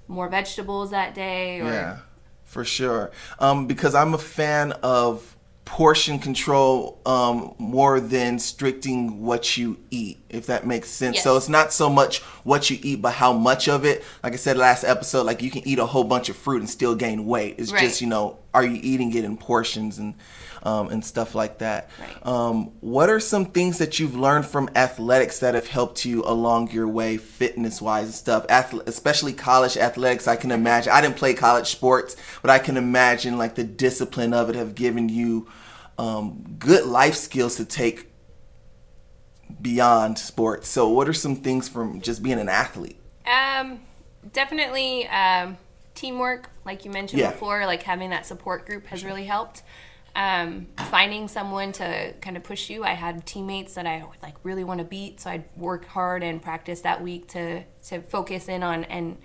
more 0.07 0.27
vegetables 0.27 0.91
that 0.91 1.15
day. 1.15 1.61
Or, 1.61 1.65
Yeah, 1.65 1.97
for 2.43 2.65
sure. 2.65 3.11
Um, 3.39 3.67
because 3.67 3.95
I'm 3.95 4.13
a 4.13 4.17
fan 4.19 4.73
of 4.83 5.35
portion 5.65 6.19
control 6.19 6.99
um, 7.05 7.55
more 7.57 8.01
than 8.01 8.37
stricting 8.37 9.21
what 9.21 9.55
you 9.55 9.77
eat, 9.91 10.19
if 10.33 10.47
that 10.47 10.65
makes 10.65 10.89
sense. 10.89 11.21
So 11.21 11.37
it's 11.37 11.49
not 11.49 11.71
so 11.71 11.89
much 11.89 12.21
what 12.43 12.69
you 12.69 12.77
eat, 12.81 13.01
but 13.01 13.13
how 13.13 13.33
much 13.33 13.67
of 13.67 13.85
it. 13.85 14.03
Like 14.23 14.33
I 14.33 14.37
said 14.37 14.57
last 14.57 14.83
episode, 14.83 15.23
like 15.25 15.41
you 15.41 15.51
can 15.51 15.67
eat 15.67 15.79
a 15.79 15.85
whole 15.85 16.03
bunch 16.03 16.29
of 16.29 16.35
fruit 16.35 16.61
and 16.61 16.69
still 16.69 16.95
gain 16.95 17.25
weight. 17.25 17.55
It's 17.57 17.71
Right. 17.71 17.81
just 17.81 18.01
you 18.01 18.07
know, 18.07 18.37
are 18.53 18.65
you 18.65 18.79
eating 18.81 19.13
it 19.13 19.23
in 19.23 19.37
portions 19.37 19.97
and 19.97 20.15
um, 20.63 20.89
and 20.89 21.03
stuff 21.03 21.35
like 21.35 21.57
that. 21.59 21.89
Right. 21.99 22.25
Um, 22.25 22.71
what 22.79 23.09
are 23.09 23.19
some 23.19 23.47
things 23.47 23.77
that 23.79 23.99
you've 23.99 24.15
learned 24.15 24.45
from 24.45 24.69
athletics 24.75 25.39
that 25.39 25.55
have 25.55 25.67
helped 25.67 26.05
you 26.05 26.23
along 26.23 26.71
your 26.71 26.87
way, 26.87 27.17
fitness 27.17 27.81
wise 27.81 28.05
and 28.05 28.13
stuff? 28.13 28.45
Ath- 28.49 28.87
especially 28.87 29.33
college 29.33 29.75
athletics, 29.77 30.27
I 30.27 30.37
can 30.37 30.51
imagine. 30.51 30.91
I 30.93 31.01
didn't 31.01 31.17
play 31.17 31.33
college 31.33 31.67
sports, 31.67 32.15
but 32.41 32.49
I 32.49 32.59
can 32.59 32.77
imagine 32.77 33.37
like 33.37 33.55
the 33.55 33.63
discipline 33.65 34.33
of 34.33 34.49
it 34.49 34.55
have 34.55 34.73
given 34.73 35.09
you 35.09 35.47
um, 35.97 36.55
good 36.57 36.85
life 36.85 37.15
skills 37.15 37.55
to 37.57 37.65
take 37.65 38.07
beyond 39.61 40.17
sports. 40.17 40.67
So, 40.67 40.87
what 40.89 41.07
are 41.07 41.13
some 41.13 41.35
things 41.35 41.67
from 41.69 42.01
just 42.01 42.21
being 42.23 42.39
an 42.39 42.49
athlete? 42.49 42.97
Um, 43.25 43.79
definitely 44.31 45.07
um, 45.07 45.57
teamwork, 45.95 46.49
like 46.65 46.85
you 46.85 46.91
mentioned 46.91 47.19
Yeah. 47.21 47.31
before, 47.31 47.65
like 47.65 47.83
having 47.83 48.09
that 48.11 48.25
support 48.25 48.65
group 48.65 48.87
has 48.87 49.03
really 49.03 49.25
helped. 49.25 49.63
Um, 50.15 50.67
finding 50.91 51.27
someone 51.27 51.71
to 51.73 52.13
kind 52.21 52.37
of 52.37 52.43
push 52.43 52.69
you. 52.69 52.83
I 52.83 52.91
had 52.93 53.25
teammates 53.25 53.73
that 53.73 53.87
I 53.87 54.03
like 54.21 54.35
really 54.43 54.63
want 54.63 54.77
to 54.77 54.83
beat, 54.83 55.19
so 55.19 55.31
I'd 55.31 55.45
work 55.57 55.85
hard 55.87 56.21
and 56.21 56.39
practice 56.39 56.81
that 56.81 57.01
week 57.01 57.27
to 57.29 57.63
to 57.87 58.01
focus 58.01 58.47
in 58.47 58.61
on 58.61 58.83
and 58.83 59.17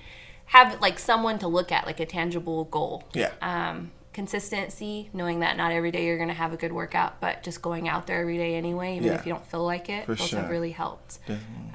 have 0.47 0.80
like 0.80 0.99
someone 0.99 1.38
to 1.40 1.47
look 1.49 1.70
at, 1.73 1.85
like 1.85 2.00
a 2.00 2.06
tangible 2.06 2.64
goal. 2.64 3.04
Yeah. 3.12 3.32
Um, 3.42 3.90
consistency, 4.18 5.08
knowing 5.12 5.38
that 5.40 5.56
not 5.56 5.70
every 5.70 5.92
day 5.92 6.04
you're 6.04 6.16
going 6.16 6.28
to 6.28 6.34
have 6.34 6.52
a 6.52 6.56
good 6.56 6.72
workout, 6.72 7.20
but 7.20 7.40
just 7.44 7.62
going 7.62 7.88
out 7.88 8.08
there 8.08 8.20
every 8.20 8.37
day 8.37 8.56
anyway, 8.56 8.96
even 8.96 9.04
Yeah. 9.06 9.14
if 9.14 9.25
you 9.25 9.32
don't 9.32 9.46
feel 9.46 9.64
like 9.64 9.88
it, 9.88 10.08
those 10.08 10.18
sure. 10.18 10.40
have 10.40 10.50
really 10.50 10.72
helped. 10.72 11.20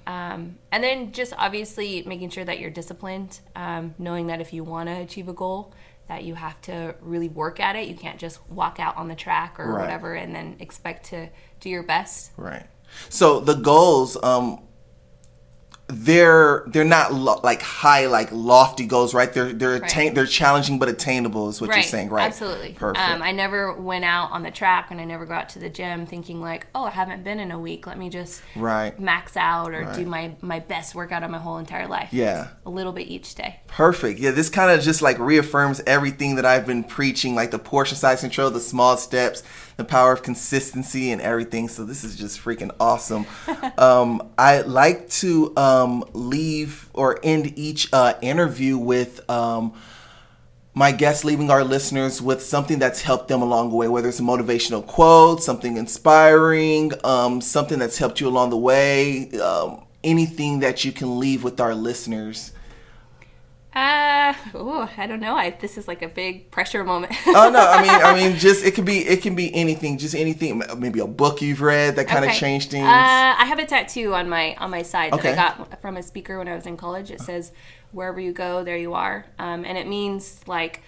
Um, 0.06 0.58
and 0.70 0.84
then 0.84 1.14
just 1.14 1.32
obviously 1.38 2.04
making 2.06 2.32
sure 2.32 2.44
that 2.44 2.60
you're 2.60 2.70
disciplined, 2.70 3.40
um, 3.56 3.96
knowing 3.98 4.28
that 4.28 4.42
if 4.42 4.52
you 4.52 4.66
want 4.66 4.90
to 4.90 4.94
achieve 5.00 5.30
a 5.30 5.34
goal, 5.34 5.74
that 6.10 6.26
you 6.26 6.36
have 6.36 6.60
to 6.64 6.96
really 7.00 7.30
work 7.30 7.62
at 7.62 7.78
it. 7.78 7.88
You 7.88 7.96
can't 7.96 8.20
just 8.20 8.46
walk 8.50 8.78
out 8.78 8.98
on 8.98 9.08
the 9.08 9.16
track 9.16 9.58
or 9.58 9.72
Right. 9.72 9.82
whatever 9.84 10.14
and 10.14 10.36
then 10.36 10.58
expect 10.60 11.06
to 11.12 11.30
do 11.62 11.70
your 11.70 11.84
best. 11.84 12.32
Right. 12.36 12.66
So 13.08 13.40
the 13.40 13.54
goals, 13.56 14.22
um, 14.22 14.60
they're 15.94 16.64
they're 16.68 16.84
not 16.84 17.14
lo- 17.14 17.40
like 17.44 17.62
high, 17.62 18.08
like 18.08 18.30
lofty 18.32 18.86
goals, 18.86 19.14
right? 19.14 19.32
They're 19.32 19.54
they're 19.54 19.76
attain- 19.76 20.14
they're 20.14 20.26
challenging 20.26 20.80
but 20.80 20.90
attainable, 20.90 21.50
is 21.50 21.62
what 21.62 21.74
you're 21.74 21.84
saying, 21.84 22.10
right? 22.10 22.26
Absolutely. 22.26 22.74
Perfect. 22.74 23.08
Um, 23.08 23.22
I 23.22 23.32
never 23.32 23.74
went 23.74 24.04
out 24.04 24.32
on 24.32 24.44
the 24.44 24.52
track 24.52 24.88
and 24.90 25.00
I 25.00 25.06
never 25.06 25.26
go 25.26 25.34
out 25.34 25.50
to 25.50 25.60
the 25.60 25.70
gym 25.70 26.06
thinking 26.06 26.42
like, 26.42 26.68
oh, 26.74 26.86
I 26.86 26.90
haven't 26.90 27.24
been 27.24 27.40
in 27.40 27.52
a 27.52 27.60
week. 27.60 27.86
Let 27.86 27.98
me 27.98 28.10
just 28.10 28.42
right. 28.56 28.98
max 29.00 29.38
out 29.38 29.74
or 29.74 29.92
do 29.94 30.06
my 30.06 30.36
my 30.42 30.60
best 30.60 30.96
workout 30.96 31.24
of 31.24 31.30
my 31.30 31.40
whole 31.40 31.58
entire 31.58 31.88
life. 31.88 32.10
Yeah. 32.12 32.50
A 32.66 32.70
little 32.70 32.92
bit 32.92 33.08
each 33.08 33.36
day. 33.36 33.60
Perfect. 33.68 34.20
Yeah, 34.20 34.32
this 34.32 34.50
kind 34.50 34.72
of 34.72 34.84
just 34.84 35.02
like 35.02 35.20
reaffirms 35.20 35.82
everything 35.86 36.36
that 36.36 36.46
I've 36.46 36.66
been 36.66 36.84
preaching, 36.84 37.36
like 37.36 37.52
the 37.52 37.60
portion 37.60 37.98
size 37.98 38.22
control, 38.22 38.50
the 38.50 38.60
small 38.60 38.98
steps, 38.98 39.44
the 39.78 39.84
power 39.84 40.12
of 40.14 40.24
consistency, 40.24 41.12
and 41.12 41.22
everything. 41.22 41.68
So 41.68 41.84
this 41.84 42.04
is 42.04 42.16
just 42.16 42.40
freaking 42.40 42.72
awesome. 42.80 43.26
um, 43.78 44.32
I 44.38 44.62
like 44.62 45.10
to 45.10 45.56
um, 45.58 46.04
leave 46.14 46.90
or 46.94 47.20
end 47.24 47.58
each 47.58 47.92
uh, 47.94 48.14
interview 48.22 48.78
with. 48.78 49.30
Um, 49.30 49.74
my 50.76 50.92
guests 50.92 51.24
leaving 51.24 51.52
our 51.52 51.64
listeners 51.64 52.20
with 52.20 52.42
something 52.42 52.80
that's 52.80 53.02
helped 53.04 53.28
them 53.28 53.44
along 53.44 53.70
the 53.70 53.76
way, 53.76 53.88
whether 53.88 54.10
it's 54.10 54.20
a 54.20 54.24
motivational 54.24 54.86
quote, 54.86 55.44
something 55.44 55.78
inspiring, 55.78 56.92
um, 57.04 57.42
something 57.42 57.78
that's 57.78 58.00
helped 58.00 58.20
you 58.20 58.28
along 58.28 58.50
the 58.50 58.58
way, 58.58 59.30
um, 59.40 59.86
anything 60.04 60.60
that 60.60 60.84
you 60.84 60.92
can 60.92 61.20
leave 61.20 61.44
with 61.44 61.62
our 61.62 61.76
listeners. 61.76 62.54
Uh, 63.76 64.34
oh, 64.54 64.88
I 64.98 65.08
don't 65.08 65.20
know. 65.20 65.36
I, 65.36 65.50
this 65.50 65.78
is 65.78 65.88
like 65.88 66.02
a 66.04 66.08
big 66.08 66.52
pressure 66.52 66.84
moment. 66.84 67.14
oh 67.28 67.50
no, 67.50 67.60
I 67.60 67.82
mean, 67.82 67.90
I 67.92 68.14
mean, 68.14 68.38
just 68.38 68.64
it 68.64 68.76
could 68.76 68.86
be, 68.86 69.00
it 69.00 69.22
can 69.24 69.36
be 69.36 69.54
anything, 69.56 69.98
just 69.98 70.14
anything. 70.14 70.62
Maybe 70.78 71.00
a 71.00 71.08
book 71.08 71.42
you've 71.42 71.62
read 71.62 71.96
that 71.96 72.08
kind 72.08 72.24
of 72.24 72.30
Okay. 72.30 72.40
changed 72.40 72.70
things. 72.70 72.86
Uh, 72.86 72.90
I 72.92 73.46
have 73.46 73.58
a 73.60 73.66
tattoo 73.66 74.14
on 74.14 74.30
my 74.30 74.56
on 74.60 74.70
my 74.70 74.84
side 74.84 75.14
Okay. 75.14 75.34
that 75.34 75.56
I 75.56 75.58
got 75.58 75.82
from 75.82 75.98
a 75.98 76.04
speaker 76.04 76.38
when 76.38 76.48
I 76.48 76.56
was 76.56 76.68
in 76.68 76.78
college. 76.78 77.10
It 77.10 77.20
says, 77.22 77.52
"Wherever 77.92 78.20
you 78.20 78.32
go, 78.32 78.64
there 78.64 78.78
you 78.78 78.94
are," 78.94 79.26
um, 79.40 79.66
and 79.66 79.76
it 79.78 79.88
means 79.88 80.42
like, 80.46 80.82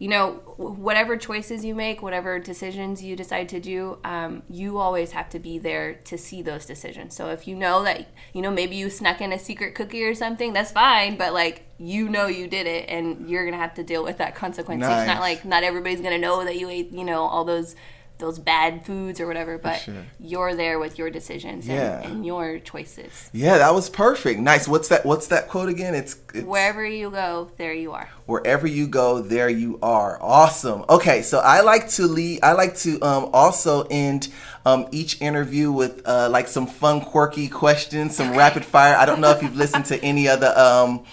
you 0.00 0.08
know, 0.08 0.32
whatever 0.56 1.14
choices 1.18 1.62
you 1.62 1.74
make, 1.74 2.00
whatever 2.00 2.38
decisions 2.38 3.02
you 3.02 3.14
decide 3.14 3.50
to 3.50 3.60
do, 3.60 3.98
um, 4.02 4.42
you 4.48 4.78
always 4.78 5.12
have 5.12 5.28
to 5.28 5.38
be 5.38 5.58
there 5.58 5.92
to 5.92 6.16
see 6.16 6.40
those 6.40 6.64
decisions. 6.64 7.14
So 7.14 7.28
if 7.28 7.46
you 7.46 7.54
know 7.54 7.84
that, 7.84 8.08
you 8.32 8.40
know, 8.40 8.50
maybe 8.50 8.76
you 8.76 8.88
snuck 8.88 9.20
in 9.20 9.30
a 9.30 9.38
secret 9.38 9.74
cookie 9.74 10.02
or 10.02 10.14
something, 10.14 10.54
that's 10.54 10.72
fine. 10.72 11.18
But 11.18 11.34
like, 11.34 11.66
you 11.76 12.08
know, 12.08 12.26
you 12.28 12.48
did 12.48 12.66
it, 12.66 12.88
and 12.88 13.28
you're 13.28 13.44
gonna 13.44 13.62
have 13.62 13.74
to 13.74 13.82
deal 13.82 14.02
with 14.02 14.16
that 14.18 14.34
consequence. 14.34 14.82
So 14.82 14.88
It's 15.00 15.06
not 15.06 15.20
like 15.20 15.44
not 15.44 15.64
everybody's 15.64 16.00
gonna 16.00 16.18
know 16.18 16.44
that 16.44 16.58
you 16.58 16.70
ate, 16.70 16.92
you 16.92 17.04
know, 17.04 17.20
all 17.24 17.44
those 17.44 17.76
those 18.20 18.38
bad 18.38 18.84
foods 18.86 19.20
or 19.20 19.26
whatever, 19.26 19.58
but 19.58 19.80
sure. 19.80 20.04
you're 20.20 20.54
there 20.54 20.78
with 20.78 20.98
your 20.98 21.10
decisions 21.10 21.66
and, 21.68 21.74
Yeah. 21.76 22.00
and 22.08 22.24
your 22.24 22.58
choices. 22.58 23.30
yeah, 23.32 23.58
that 23.58 23.74
was 23.74 23.90
perfect. 23.90 24.40
Nice. 24.40 24.68
What's 24.68 24.88
that? 24.88 25.04
What's 25.04 25.26
that 25.28 25.48
quote 25.48 25.68
again? 25.68 25.94
It's, 25.94 26.16
it's 26.34 26.46
Wherever 26.46 26.86
you 26.86 27.10
go, 27.10 27.50
there 27.56 27.74
you 27.74 27.92
are. 27.92 28.08
wherever 28.26 28.66
you 28.66 28.86
go 28.86 29.20
there 29.20 29.48
you 29.48 29.76
are 29.82 30.16
awesome 30.22 30.84
okay 30.88 31.20
so 31.20 31.40
i 31.40 31.62
like 31.62 31.88
to 31.88 32.06
lead 32.06 32.38
i 32.44 32.52
like 32.52 32.76
to 32.76 33.00
um, 33.02 33.28
also 33.32 33.82
end 33.90 34.28
um, 34.64 34.86
each 34.92 35.20
interview 35.20 35.72
with 35.72 36.00
uh, 36.06 36.28
like 36.30 36.46
some 36.46 36.64
fun 36.68 37.00
quirky 37.00 37.48
questions 37.48 38.14
some 38.14 38.30
rapid 38.42 38.64
fire 38.64 38.94
i 38.96 39.04
don't 39.04 39.20
know 39.20 39.30
if 39.32 39.42
you've 39.42 39.56
listened 39.56 39.84
to 39.84 40.00
any 40.04 40.28
other 40.28 40.52
um, 40.56 41.04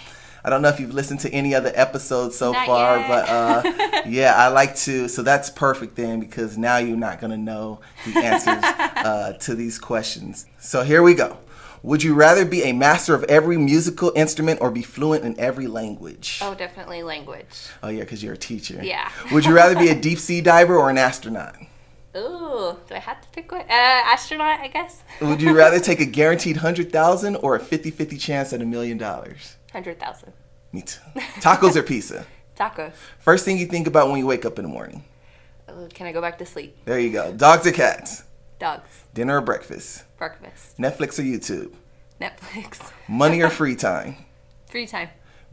I 0.47 0.49
don't 0.49 0.61
know 0.61 0.69
if 0.69 0.79
you've 0.79 0.93
listened 0.93 1.19
to 1.19 1.29
any 1.33 1.53
other 1.53 1.73
episodes 1.75 2.37
so 2.37 2.53
Not 2.53 2.67
far, 2.67 2.99
yet. 2.99 3.07
but 3.09 3.27
uh, 3.27 4.01
yeah, 4.07 4.33
I 4.33 4.47
like 4.47 4.77
to. 4.77 5.09
So 5.09 5.21
that's 5.21 5.49
perfect 5.49 5.97
then, 5.97 6.21
because 6.21 6.57
now 6.57 6.77
you're 6.77 6.95
not 6.95 7.19
gonna 7.19 7.35
know 7.35 7.81
the 8.05 8.19
answers 8.23 8.63
uh, 8.63 9.33
to 9.41 9.55
these 9.55 9.77
questions. 9.77 10.45
So 10.57 10.83
here 10.83 11.03
we 11.03 11.15
go. 11.15 11.37
Would 11.83 12.01
you 12.01 12.13
rather 12.13 12.45
be 12.45 12.63
a 12.63 12.71
master 12.71 13.13
of 13.13 13.25
every 13.25 13.57
musical 13.57 14.13
instrument 14.15 14.61
or 14.61 14.71
be 14.71 14.83
fluent 14.83 15.25
in 15.25 15.37
every 15.37 15.67
language? 15.67 16.39
Oh, 16.41 16.55
definitely 16.55 17.03
language. 17.03 17.67
Oh 17.83 17.89
yeah, 17.89 17.99
because 18.03 18.23
you're 18.23 18.35
a 18.35 18.37
teacher. 18.37 18.79
Yeah. 18.81 19.11
Would 19.33 19.43
you 19.43 19.53
rather 19.53 19.77
be 19.77 19.89
a 19.89 19.95
deep 19.99 20.17
sea 20.17 20.39
diver 20.39 20.77
or 20.77 20.89
an 20.89 20.97
astronaut? 20.97 21.57
Ooh, 22.15 22.77
do 22.87 22.95
I 22.95 22.99
have 22.99 23.19
to 23.19 23.27
pick 23.33 23.51
one? 23.51 23.63
Uh, 23.63 23.65
astronaut, 23.69 24.61
I 24.61 24.69
guess. 24.69 25.03
Would 25.19 25.41
you 25.41 25.53
rather 25.53 25.81
take 25.81 25.99
a 25.99 26.05
guaranteed 26.05 26.55
hundred 26.55 26.89
thousand 26.89 27.35
or 27.35 27.57
a 27.57 27.59
50-50 27.59 28.17
chance 28.17 28.53
at 28.53 28.61
a 28.61 28.65
million 28.65 28.97
dollars? 28.97 29.56
Hundred 29.77 29.99
thousand. 29.99 30.33
Me 30.71 30.81
too. 30.81 30.99
Tacos 31.39 31.75
or 31.75 31.83
pizza? 31.83 32.25
Tacos. 32.57 32.93
First 33.19 33.45
thing 33.45 33.59
you 33.59 33.67
think 33.67 33.85
about 33.85 34.09
when 34.09 34.17
you 34.17 34.25
wake 34.25 34.43
up 34.43 34.57
in 34.57 34.65
the 34.65 34.69
morning. 34.71 35.03
Uh, 35.69 35.87
can 35.93 36.07
I 36.07 36.11
go 36.11 36.19
back 36.19 36.39
to 36.39 36.47
sleep? 36.47 36.75
There 36.85 36.99
you 36.99 37.11
go. 37.11 37.31
Dogs 37.31 37.67
or 37.67 37.71
cats? 37.71 38.23
Dogs. 38.57 39.03
Dinner 39.13 39.37
or 39.37 39.41
breakfast? 39.41 40.03
Breakfast. 40.17 40.79
Netflix 40.79 41.19
or 41.19 41.21
YouTube? 41.21 41.73
Netflix. 42.19 42.91
Money 43.07 43.39
or 43.43 43.51
free 43.51 43.75
time? 43.75 44.15
Free 44.65 44.87
time. 44.87 45.09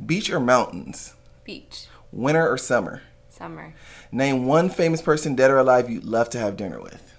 Beach 0.07 0.31
or 0.31 0.41
mountains? 0.41 1.13
Beach. 1.45 1.89
Winter 2.11 2.49
or 2.49 2.57
summer? 2.57 3.03
Summer. 3.29 3.75
Name 4.11 4.47
one 4.47 4.71
famous 4.71 5.03
person, 5.03 5.35
dead 5.35 5.51
or 5.51 5.59
alive, 5.59 5.91
you'd 5.91 6.05
love 6.05 6.31
to 6.31 6.39
have 6.39 6.57
dinner 6.57 6.81
with. 6.81 7.13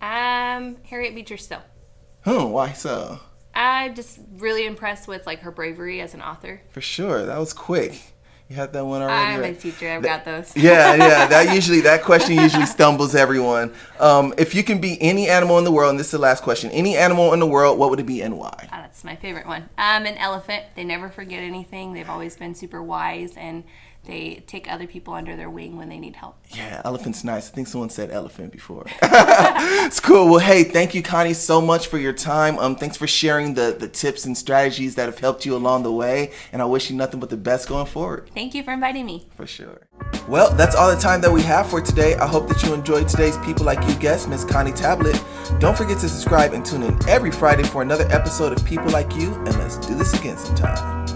Um, 0.00 0.76
Harriet 0.84 1.16
Beecher 1.16 1.36
Stowe. 1.36 1.62
Hmm, 2.22 2.50
why 2.50 2.74
so? 2.74 3.18
I'm 3.58 3.94
just 3.94 4.20
really 4.36 4.66
impressed 4.66 5.08
with 5.08 5.26
like 5.26 5.40
her 5.40 5.50
bravery 5.50 6.00
as 6.00 6.14
an 6.14 6.22
author. 6.22 6.60
For 6.70 6.80
sure, 6.80 7.26
that 7.26 7.38
was 7.38 7.52
quick. 7.52 8.00
You 8.48 8.56
had 8.56 8.72
that 8.72 8.86
one 8.86 9.02
already. 9.02 9.34
I'm 9.34 9.40
right? 9.40 9.56
a 9.56 9.60
teacher. 9.60 9.90
I've 9.90 10.02
got 10.02 10.24
those. 10.24 10.56
yeah, 10.56 10.94
yeah. 10.94 11.26
That 11.28 11.54
usually 11.54 11.82
that 11.82 12.02
question 12.02 12.36
usually 12.36 12.64
stumbles 12.64 13.14
everyone. 13.14 13.74
Um, 14.00 14.32
if 14.38 14.54
you 14.54 14.62
can 14.62 14.80
be 14.80 14.96
any 15.02 15.28
animal 15.28 15.58
in 15.58 15.64
the 15.64 15.72
world, 15.72 15.90
and 15.90 15.98
this 15.98 16.06
is 16.06 16.12
the 16.12 16.18
last 16.18 16.42
question, 16.42 16.70
any 16.70 16.96
animal 16.96 17.34
in 17.34 17.40
the 17.40 17.46
world, 17.46 17.78
what 17.78 17.90
would 17.90 18.00
it 18.00 18.06
be 18.06 18.22
and 18.22 18.38
why? 18.38 18.68
That's 18.98 19.04
my 19.04 19.14
favorite 19.14 19.46
one. 19.46 19.68
Um, 19.78 20.06
an 20.06 20.16
elephant. 20.16 20.64
They 20.74 20.82
never 20.82 21.08
forget 21.08 21.40
anything. 21.40 21.92
They've 21.92 22.10
always 22.10 22.36
been 22.36 22.52
super 22.56 22.82
wise 22.82 23.36
and 23.36 23.62
they 24.08 24.42
take 24.46 24.72
other 24.72 24.86
people 24.86 25.14
under 25.14 25.36
their 25.36 25.50
wing 25.50 25.76
when 25.76 25.88
they 25.88 25.98
need 25.98 26.16
help. 26.16 26.38
Yeah, 26.48 26.80
elephant's 26.84 27.22
nice. 27.22 27.50
I 27.50 27.54
think 27.54 27.68
someone 27.68 27.90
said 27.90 28.10
elephant 28.10 28.52
before. 28.52 28.86
it's 29.02 30.00
cool. 30.00 30.28
Well, 30.28 30.38
hey, 30.38 30.64
thank 30.64 30.94
you, 30.94 31.02
Connie, 31.02 31.34
so 31.34 31.60
much 31.60 31.88
for 31.88 31.98
your 31.98 32.14
time. 32.14 32.58
Um, 32.58 32.74
thanks 32.74 32.96
for 32.96 33.06
sharing 33.06 33.54
the 33.54 33.76
the 33.78 33.86
tips 33.86 34.24
and 34.24 34.36
strategies 34.36 34.94
that 34.94 35.06
have 35.06 35.18
helped 35.18 35.44
you 35.44 35.54
along 35.54 35.82
the 35.82 35.92
way. 35.92 36.32
And 36.52 36.62
I 36.62 36.64
wish 36.64 36.90
you 36.90 36.96
nothing 36.96 37.20
but 37.20 37.28
the 37.28 37.36
best 37.36 37.68
going 37.68 37.86
forward. 37.86 38.30
Thank 38.34 38.54
you 38.54 38.62
for 38.62 38.72
inviting 38.72 39.04
me. 39.04 39.28
For 39.36 39.46
sure. 39.46 39.82
Well, 40.26 40.54
that's 40.54 40.74
all 40.74 40.94
the 40.94 41.00
time 41.00 41.20
that 41.20 41.32
we 41.32 41.42
have 41.42 41.68
for 41.68 41.80
today. 41.80 42.14
I 42.14 42.26
hope 42.26 42.48
that 42.48 42.62
you 42.62 42.72
enjoyed 42.72 43.08
today's 43.08 43.36
People 43.38 43.66
Like 43.66 43.86
You 43.86 43.94
guest, 43.96 44.28
Miss 44.28 44.44
Connie 44.44 44.72
Tablet. 44.72 45.22
Don't 45.58 45.76
forget 45.76 45.98
to 45.98 46.08
subscribe 46.08 46.52
and 46.54 46.64
tune 46.64 46.82
in 46.82 46.96
every 47.08 47.30
Friday 47.30 47.62
for 47.62 47.82
another 47.82 48.06
episode 48.10 48.52
of 48.52 48.64
People 48.88 49.00
Like 49.00 49.16
You, 49.16 49.34
and 49.34 49.58
let's 49.58 49.76
do 49.76 49.94
this 49.94 50.14
again 50.14 50.38
sometime. 50.38 51.07